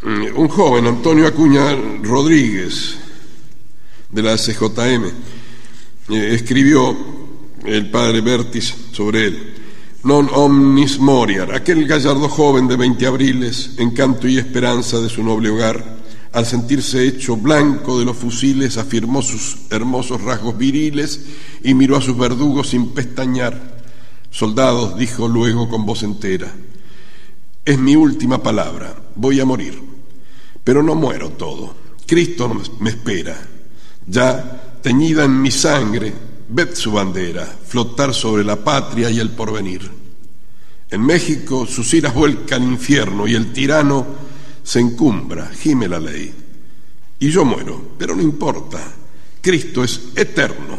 [0.05, 2.99] Un joven, Antonio Acuña Rodríguez,
[4.13, 5.05] de la CJM,
[6.11, 6.97] eh, escribió
[7.65, 9.55] el padre Bertis sobre él.
[10.03, 15.49] Non omnis moriar, aquel gallardo joven de veinte abriles, encanto y esperanza de su noble
[15.49, 15.79] hogar,
[16.33, 21.21] al sentirse hecho blanco de los fusiles, afirmó sus hermosos rasgos viriles
[21.63, 23.79] y miró a sus verdugos sin pestañear.
[24.31, 26.53] Soldados, dijo luego con voz entera,
[27.65, 29.81] es mi última palabra, voy a morir,
[30.65, 31.77] pero no muero todo.
[32.07, 32.51] Cristo
[32.81, 33.52] me espera.
[34.07, 36.13] Ya, teñida en mi sangre,
[36.49, 39.91] ved su bandera, flotar sobre la patria y el porvenir.
[40.91, 44.07] En México sus iras vuelcan infierno y el tirano
[44.63, 46.33] se encumbra, gime la ley.
[47.19, 48.81] Y yo muero, pero no importa.
[49.41, 50.79] Cristo es eterno.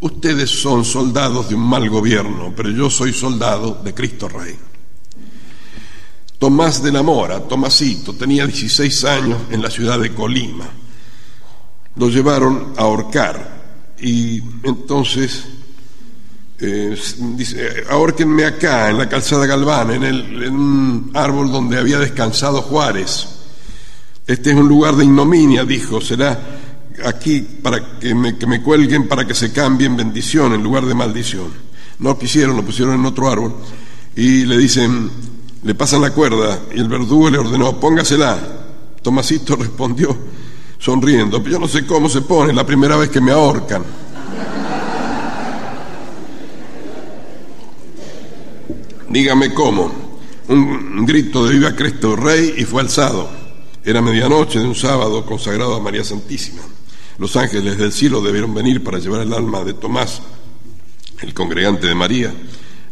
[0.00, 4.54] Ustedes son soldados de un mal gobierno, pero yo soy soldado de Cristo Rey.
[6.38, 10.68] Tomás de la Mora, Tomasito, tenía 16 años en la ciudad de Colima.
[11.96, 13.54] Lo llevaron a ahorcar
[14.00, 15.44] y entonces
[16.60, 16.96] eh,
[17.36, 22.62] dice, ahorquenme acá, en la calzada Galván, en, el, en un árbol donde había descansado
[22.62, 23.28] Juárez.
[24.26, 26.40] Este es un lugar de ignominia, dijo, será
[27.04, 30.86] aquí para que me, que me cuelguen para que se cambie en bendición en lugar
[30.86, 31.48] de maldición.
[31.98, 33.54] No quisieron, lo pusieron en otro árbol
[34.16, 35.10] y le dicen,
[35.62, 38.38] le pasan la cuerda y el verdugo le ordenó, póngasela.
[39.02, 40.16] Tomasito respondió
[40.84, 43.82] sonriendo, yo no sé cómo se pone, la primera vez que me ahorcan.
[49.08, 49.90] Dígame cómo.
[50.48, 53.30] Un grito de viva Cristo Rey y fue alzado.
[53.82, 56.60] Era medianoche de un sábado consagrado a María Santísima.
[57.16, 60.20] Los ángeles del cielo debieron venir para llevar el alma de Tomás,
[61.22, 62.34] el congregante de María,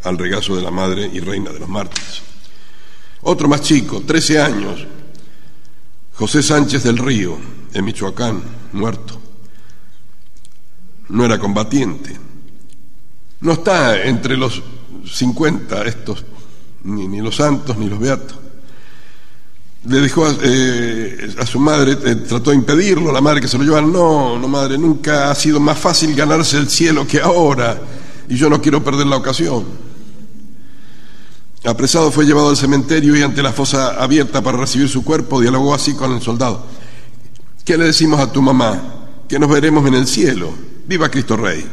[0.05, 2.22] al regazo de la Madre y Reina de los Mártires.
[3.20, 4.86] Otro más chico, 13 años,
[6.14, 7.36] José Sánchez del Río,
[7.75, 8.43] en Michoacán,
[8.73, 9.20] muerto.
[11.09, 12.16] No era combatiente.
[13.41, 14.62] No está entre los
[15.05, 16.25] 50 estos,
[16.85, 18.39] ni, los santos ni los beatos.
[19.85, 23.64] Le dijo a, eh, su madre, eh, trató de impedirlo, la madre que se lo
[23.64, 27.81] llevara, no, no madre, nunca ha sido más fácil ganarse el cielo que ahora,
[28.29, 29.64] y yo no quiero perder la ocasión.
[31.64, 35.75] Apresado fue llevado al cementerio y ante la fosa abierta para recibir su cuerpo dialogó
[35.75, 36.64] así con el soldado.
[37.65, 38.81] ¿Qué le decimos a tu mamá?
[39.29, 40.53] Que nos veremos en el cielo.
[40.87, 41.65] Viva Cristo Rey.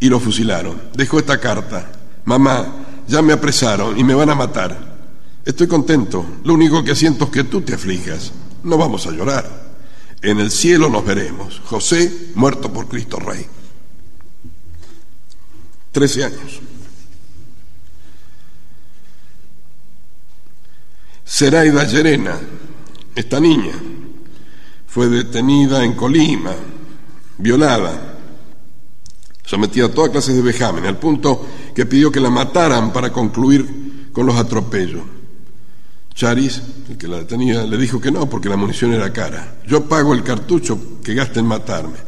[0.00, 0.80] Y lo fusilaron.
[0.94, 1.92] Dejó esta carta
[2.24, 2.66] mamá,
[3.08, 4.90] ya me apresaron y me van a matar.
[5.44, 8.32] Estoy contento, lo único que siento es que tú te aflijas.
[8.62, 9.70] No vamos a llorar.
[10.22, 11.60] En el cielo nos veremos.
[11.64, 13.46] José, muerto por Cristo Rey.
[15.92, 16.60] Trece años.
[21.24, 22.38] Seraida Llerena,
[23.14, 23.72] esta niña,
[24.90, 26.52] fue detenida en Colima,
[27.38, 28.18] violada,
[29.44, 34.10] sometida a toda clase de vejamen, al punto que pidió que la mataran para concluir
[34.12, 35.02] con los atropellos.
[36.12, 39.60] Charis, el que la detenía, le dijo que no, porque la munición era cara.
[39.64, 41.98] Yo pago el cartucho que gasta en matarme.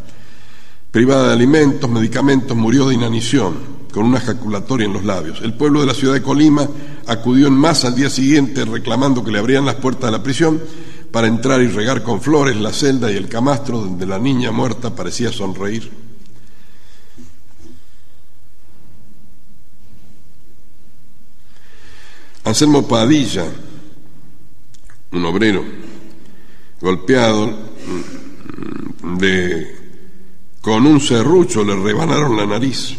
[0.91, 3.59] Privada de alimentos, medicamentos, murió de inanición,
[3.93, 5.41] con una ejaculatoria en los labios.
[5.43, 6.69] El pueblo de la ciudad de Colima
[7.07, 10.61] acudió en masa al día siguiente reclamando que le abrían las puertas de la prisión
[11.13, 14.95] para entrar y regar con flores la celda y el camastro donde la niña muerta
[14.95, 15.93] parecía sonreír.
[22.45, 23.45] Anselmo Padilla,
[25.13, 25.63] un obrero
[26.81, 29.77] golpeado mm, de,
[30.61, 32.97] con un serrucho, le rebanaron la nariz.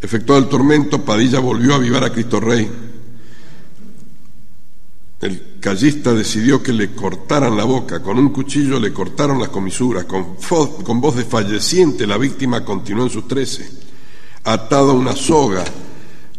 [0.00, 2.83] Efectuado el tormento, Padilla volvió a avivar a Cristo Rey.
[5.24, 10.04] El callista decidió que le cortaran la boca, con un cuchillo le cortaron las comisuras,
[10.04, 10.36] con,
[10.84, 13.66] con voz desfalleciente la víctima continuó en sus trece.
[14.44, 15.64] Atado a una soga,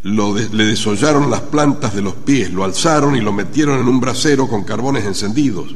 [0.04, 4.48] le desollaron las plantas de los pies, lo alzaron y lo metieron en un brasero
[4.48, 5.74] con carbones encendidos.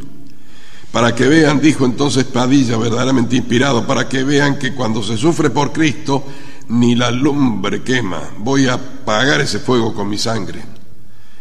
[0.91, 5.49] Para que vean, dijo entonces Padilla, verdaderamente inspirado, para que vean que cuando se sufre
[5.49, 6.23] por Cristo,
[6.67, 10.61] ni la lumbre quema, voy a apagar ese fuego con mi sangre.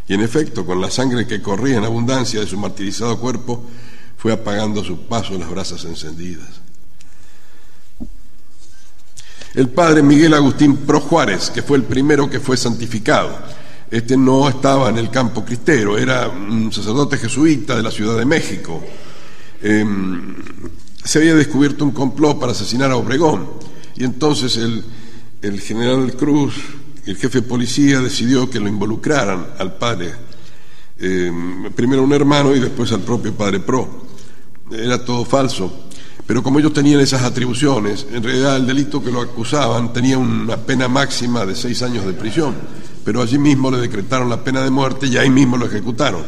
[0.09, 3.65] Y en efecto, con la sangre que corría en abundancia de su martirizado cuerpo,
[4.17, 6.49] fue apagando a su paso las brasas encendidas.
[9.55, 13.39] El padre Miguel Agustín Pro Juárez, que fue el primero que fue santificado,
[13.91, 18.27] este no estaba en el campo cristero, era un sacerdote jesuita de la Ciudad de
[18.27, 18.83] México.
[19.63, 20.37] Em,
[21.03, 23.49] se había descubierto un complot para asesinar a Obregón
[23.97, 24.85] y entonces el,
[25.41, 26.55] el general Cruz,
[27.09, 30.13] el jefe de policía, decidió que lo involucraran al padre,
[30.99, 31.33] eh,
[31.75, 34.07] primero un hermano y después al propio padre Pro.
[34.71, 35.85] Era todo falso.
[36.27, 40.59] Pero como ellos tenían esas atribuciones, en realidad el delito que lo acusaban tenía una
[40.59, 42.55] pena máxima de seis años de prisión,
[43.03, 46.23] pero allí mismo le decretaron la pena de muerte y ahí mismo lo ejecutaron.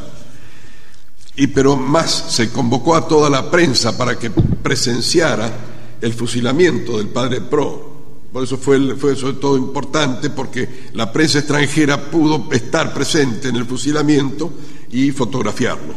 [1.37, 5.53] Y pero más se convocó a toda la prensa para que presenciara
[6.01, 7.90] el fusilamiento del padre Pro,
[8.33, 13.57] por eso fue, fue sobre todo importante, porque la prensa extranjera pudo estar presente en
[13.57, 14.53] el fusilamiento
[14.93, 15.95] y fotografiarlo.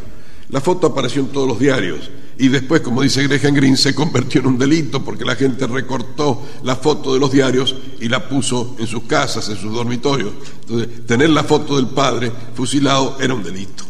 [0.49, 4.41] La foto apareció en todos los diarios y después, como dice Graham Green, se convirtió
[4.41, 8.75] en un delito porque la gente recortó la foto de los diarios y la puso
[8.79, 10.31] en sus casas, en sus dormitorios.
[10.61, 13.83] Entonces, tener la foto del padre fusilado era un delito.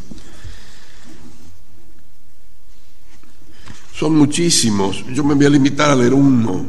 [3.94, 6.66] Son muchísimos, yo me voy a limitar a leer uno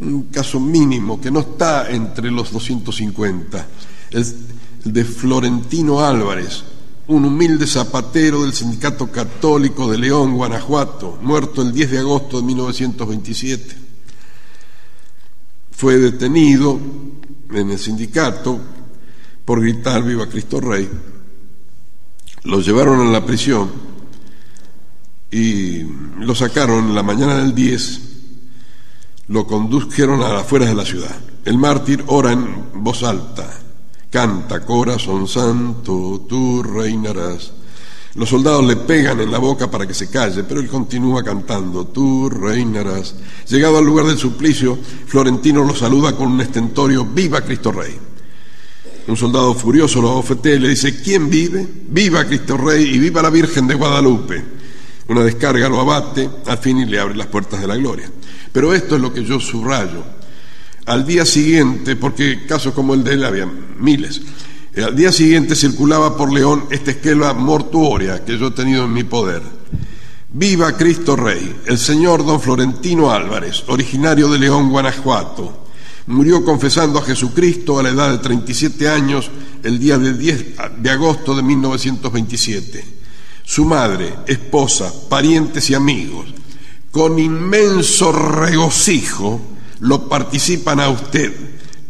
[0.00, 3.66] un caso mínimo que no está entre los 250,
[4.10, 4.36] el,
[4.84, 6.62] de Florentino Álvarez,
[7.08, 12.46] un humilde zapatero del Sindicato Católico de León, Guanajuato, muerto el 10 de agosto de
[12.46, 13.76] 1927.
[15.70, 16.78] Fue detenido
[17.50, 18.58] en el sindicato
[19.44, 20.88] por gritar Viva Cristo Rey.
[22.44, 23.70] Lo llevaron a la prisión
[25.30, 25.82] y
[26.18, 28.05] lo sacaron la mañana del 10
[29.28, 31.16] lo condujeron a las afueras de la ciudad.
[31.44, 33.48] El mártir ora en voz alta,
[34.10, 37.52] canta, corazón santo, tú reinarás.
[38.14, 41.86] Los soldados le pegan en la boca para que se calle, pero él continúa cantando,
[41.86, 43.14] tú reinarás.
[43.46, 47.98] Llegado al lugar del suplicio, Florentino lo saluda con un estentorio, viva Cristo Rey.
[49.08, 51.66] Un soldado furioso lo ofete y le dice, ¿quién vive?
[51.88, 54.42] Viva Cristo Rey y viva la Virgen de Guadalupe.
[55.08, 58.10] Una descarga lo abate, al fin y le abre las puertas de la gloria.
[58.56, 60.02] Pero esto es lo que yo subrayo.
[60.86, 63.46] Al día siguiente, porque casos como el de él había
[63.78, 64.22] miles,
[64.74, 68.94] eh, al día siguiente circulaba por León esta esquela mortuoria que yo he tenido en
[68.94, 69.42] mi poder.
[70.32, 75.66] Viva Cristo Rey, el señor don Florentino Álvarez, originario de León, Guanajuato.
[76.06, 79.30] Murió confesando a Jesucristo a la edad de 37 años
[79.64, 82.84] el día de 10 de agosto de 1927.
[83.44, 86.35] Su madre, esposa, parientes y amigos
[86.96, 89.38] con inmenso regocijo
[89.80, 91.30] lo participan a usted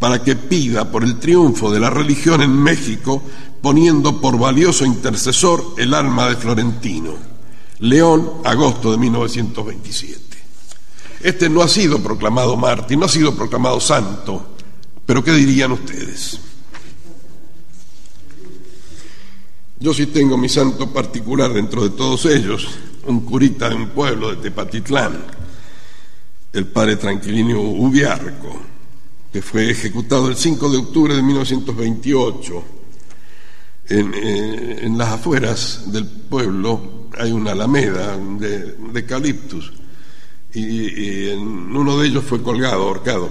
[0.01, 3.23] para que pida por el triunfo de la religión en México,
[3.63, 7.15] poniendo por valioso intercesor el alma de Florentino.
[7.79, 10.39] León, agosto de 1927.
[11.21, 14.57] Este no ha sido proclamado mártir, no ha sido proclamado santo,
[15.07, 16.41] pero ¿qué dirían ustedes?
[19.79, 22.67] Yo sí tengo mi santo particular dentro de todos ellos,
[23.07, 25.25] un curita de un pueblo de Tepatitlán,
[26.53, 28.61] el padre Tranquilino Ubiarco,
[29.33, 32.65] que fue ejecutado el 5 de octubre de 1928.
[33.89, 39.73] En, eh, en las afueras del pueblo hay una alameda de, de eucaliptus
[40.57, 43.31] y, en uno de ellos fue colgado, ahorcado.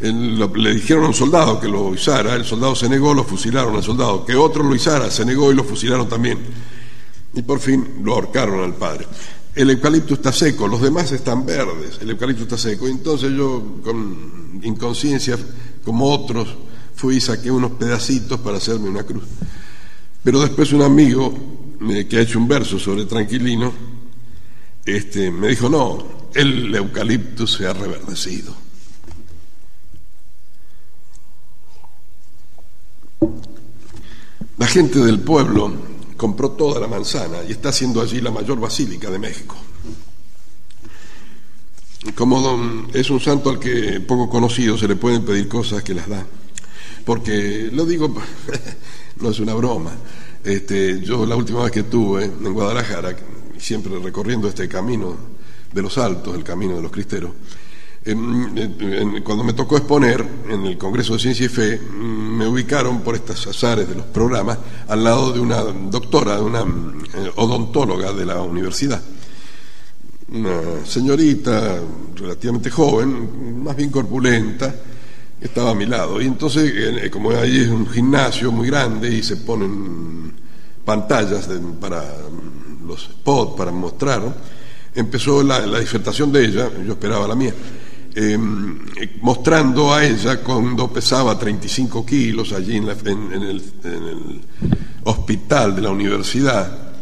[0.00, 3.82] le dijeron a un soldado que lo izara, el soldado se negó, lo fusilaron al
[3.82, 6.38] soldado, que otro lo izara, se negó y lo fusilaron también.
[7.34, 9.06] Y por fin lo ahorcaron al padre.
[9.54, 12.88] El eucalipto está seco, los demás están verdes, el eucalipto está seco.
[12.88, 15.38] Entonces yo, con inconsciencia,
[15.84, 16.56] como otros,
[16.94, 19.24] fui y saqué unos pedacitos para hacerme una cruz.
[20.22, 21.32] Pero después un amigo
[22.08, 23.72] que ha hecho un verso sobre Tranquilino,
[24.84, 28.54] este, me dijo, no, el eucalipto se ha reverdecido.
[34.56, 39.10] La gente del pueblo compró toda la manzana y está haciendo allí la mayor basílica
[39.10, 39.56] de México.
[42.14, 46.08] Como es un santo al que poco conocido se le pueden pedir cosas que las
[46.08, 46.24] da.
[47.04, 48.14] Porque, lo digo,
[49.20, 49.92] no es una broma.
[50.42, 53.16] Este, yo la última vez que estuve en Guadalajara,
[53.58, 55.16] siempre recorriendo este camino
[55.72, 57.30] de los altos, el camino de los cristeros,
[58.04, 63.14] cuando me tocó exponer en el Congreso de Ciencia y Fe, mm, me ubicaron por
[63.14, 64.58] estas azares de los programas
[64.88, 69.00] al lado de una doctora, de una eh, odontóloga de la universidad.
[70.32, 71.80] Una señorita
[72.14, 74.74] relativamente joven, más bien corpulenta,
[75.40, 76.20] estaba a mi lado.
[76.20, 80.32] Y entonces, eh, como ahí es un gimnasio muy grande y se ponen
[80.84, 81.48] pantallas
[81.80, 82.04] para
[82.86, 84.22] los spots para mostrar,
[84.94, 87.54] empezó la, disertación de ella, yo esperaba la mía,
[88.14, 88.78] em,
[89.20, 94.40] mostrando a ella cuando pesaba 35 kilos allí en, el,
[95.04, 96.94] hospital de la universidad,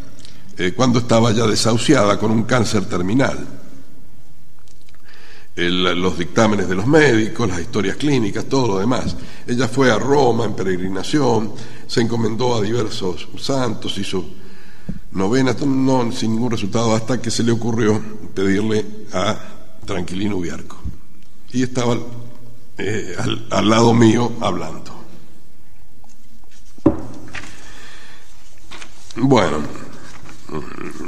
[0.56, 3.58] eh, cuando estaba ya desahuciada con un cáncer terminal.
[5.54, 9.14] los dictámenes de los médicos, las historias clínicas, todo lo demás.
[9.46, 11.52] Ella fue a Roma en peregrinación,
[11.86, 14.24] se encomendó a diversos santos, hizo
[15.12, 18.00] novena, no, sin ningún resultado, hasta que se le ocurrió
[18.34, 19.38] pedirle a
[19.84, 20.81] Tranquilino Ubiarco.
[21.52, 21.96] Y estaba
[22.78, 23.16] eh,
[23.50, 24.92] al, lado mío hablando.
[29.16, 29.58] Bueno,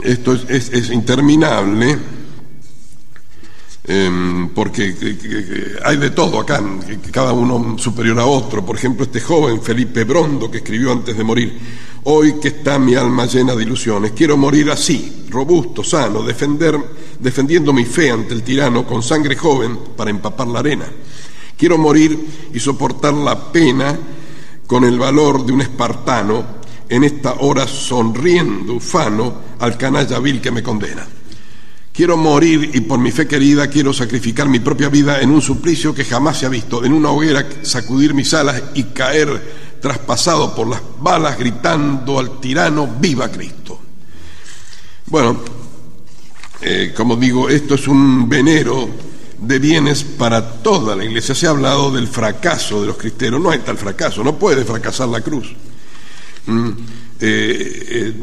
[0.02, 1.98] esto es interminable
[3.86, 4.94] Em, porque
[5.84, 6.62] hay de todo acá,
[7.10, 8.64] cada uno superior a otro.
[8.64, 11.58] Por ejemplo, este joven Felipe Brondo que escribió antes de morir,
[12.04, 17.84] hoy que está mi alma llena de ilusiones, quiero morir así, robusto, sano, defendiendo mi
[17.84, 20.86] fe ante el tirano con sangre joven para empapar la arena.
[21.56, 23.98] Quiero morir y soportar la pena
[24.66, 26.44] con el valor de un espartano
[26.88, 31.06] en esta hora sonriendo, ufano, al canalla vil que me condena.
[31.92, 35.94] Quiero morir y por mi fe querida quiero sacrificar mi propia vida en un suplicio
[35.94, 40.66] que jamás se ha visto, en una hoguera sacudir mis alas y caer traspasado por
[40.66, 43.78] las balas gritando al tirano, viva Cristo.
[45.04, 45.36] Bueno,
[46.62, 48.88] eh, como digo, esto es un venero
[49.38, 51.34] de bienes para toda la iglesia.
[51.34, 53.42] Se ha hablado del fracaso de los cristeros.
[53.42, 55.54] No hay tal fracaso, no puede fracasar la cruz.
[56.46, 56.68] Mm,
[57.20, 58.14] eh, eh,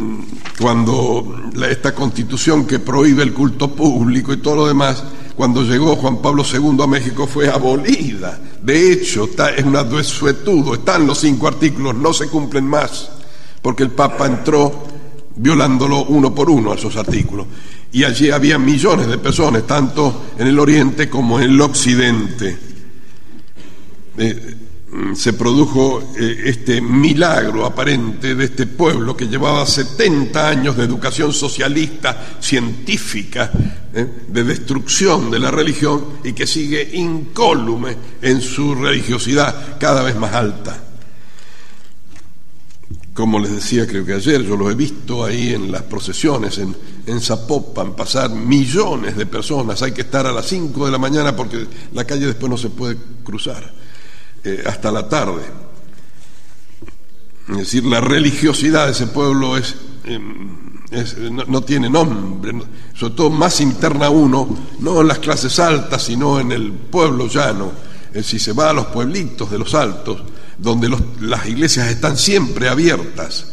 [0.59, 5.03] cuando esta constitución que prohíbe el culto público y todo lo demás,
[5.41, 8.39] cuando llegó Juan Pablo II a México fue abolida.
[8.61, 13.09] De hecho, está, es una desuetudo, están los cinco artículos, no se cumplen más,
[13.59, 14.85] porque el Papa entró
[15.35, 17.47] violándolo uno por uno a esos artículos.
[17.91, 22.59] Y allí había millones de personas, tanto en el Oriente como en el Occidente.
[24.19, 24.55] Eh,
[25.13, 31.31] se produjo eh, este milagro aparente de este pueblo que llevaba 70 años de educación
[31.31, 33.51] socialista, científica,
[33.93, 40.15] eh, de destrucción de la religión y que sigue incólume en su religiosidad cada vez
[40.18, 40.84] más alta.
[43.13, 46.76] Como les decía, creo que ayer yo lo he visto ahí en las procesiones en,
[47.05, 49.81] en Zapopan, pasar millones de personas.
[49.81, 52.69] Hay que estar a las 5 de la mañana porque la calle después no se
[52.69, 53.80] puede cruzar
[54.43, 55.41] eh, hasta la tarde.
[57.49, 60.72] Es decir, la religiosidad de ese pueblo es, em,
[61.47, 62.53] no, tiene nombre,
[62.93, 64.47] sobre todo más interna uno,
[64.80, 67.91] no en las clases altas, sino en el pueblo llano.
[68.23, 70.22] si se va a los pueblitos de los altos,
[70.57, 70.89] donde
[71.22, 73.45] las iglesias están siempre abiertas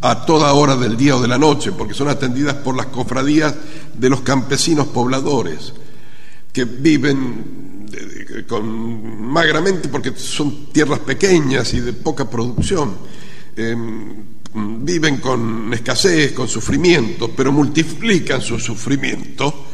[0.00, 3.54] a toda hora del día o de la noche, porque son atendidas por las cofradías
[3.92, 5.72] de los campesinos pobladores,
[6.52, 7.75] que viven
[8.46, 12.96] con, magramente porque son tierras pequeñas y de poca producción.
[13.56, 19.66] Em, viven con escasez, con sufrimiento, pero multiplican su sufrimiento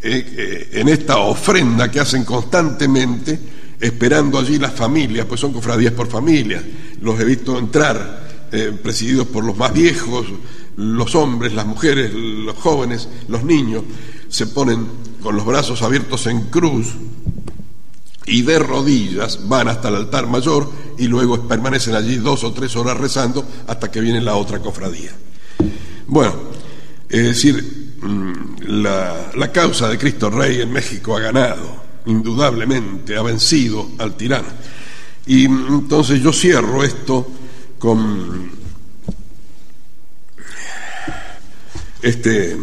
[0.00, 3.38] eh, eh, en esta ofrenda que hacen constantemente,
[3.80, 6.62] esperando allí las familias, pues son cofradías por familias.
[7.00, 10.26] Los he visto entrar eh, presididos por los más viejos,
[10.76, 13.82] los hombres, las mujeres, los jóvenes, los niños,
[14.28, 14.86] se ponen
[15.20, 16.94] con los brazos abiertos en cruz
[18.28, 22.76] y de rodillas van hasta el altar mayor y luego permanecen allí dos o tres
[22.76, 25.10] horas rezando hasta que viene la otra cofradía.
[26.06, 26.34] Bueno,
[27.08, 33.22] es decir, mm, la, la causa de Cristo Rey en México ha ganado, indudablemente, ha
[33.22, 34.48] vencido al tirano.
[35.26, 37.26] Y entonces yo cierro esto
[37.78, 38.50] con
[42.02, 42.56] este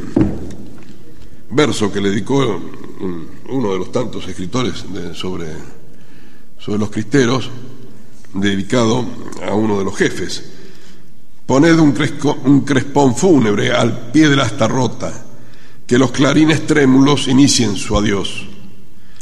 [1.52, 2.60] verso que le dedicó
[3.50, 5.48] uno de los tantos escritores sobre,
[6.60, 7.50] sobre los cristeros,
[8.34, 9.06] dedicado
[9.46, 10.44] a uno de los jefes.
[11.46, 11.96] Poned un,
[12.46, 15.26] un crespón fúnebre al pie de la rota,
[15.86, 18.48] que los clarines trémulos inicien su adiós.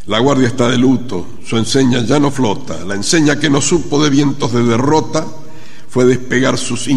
[0.08, 4.04] La guardia está de luto, su enseña ya no flota, la enseña que no supo
[4.04, 5.26] de vientos de derrota
[5.88, 6.88] fue despegar sus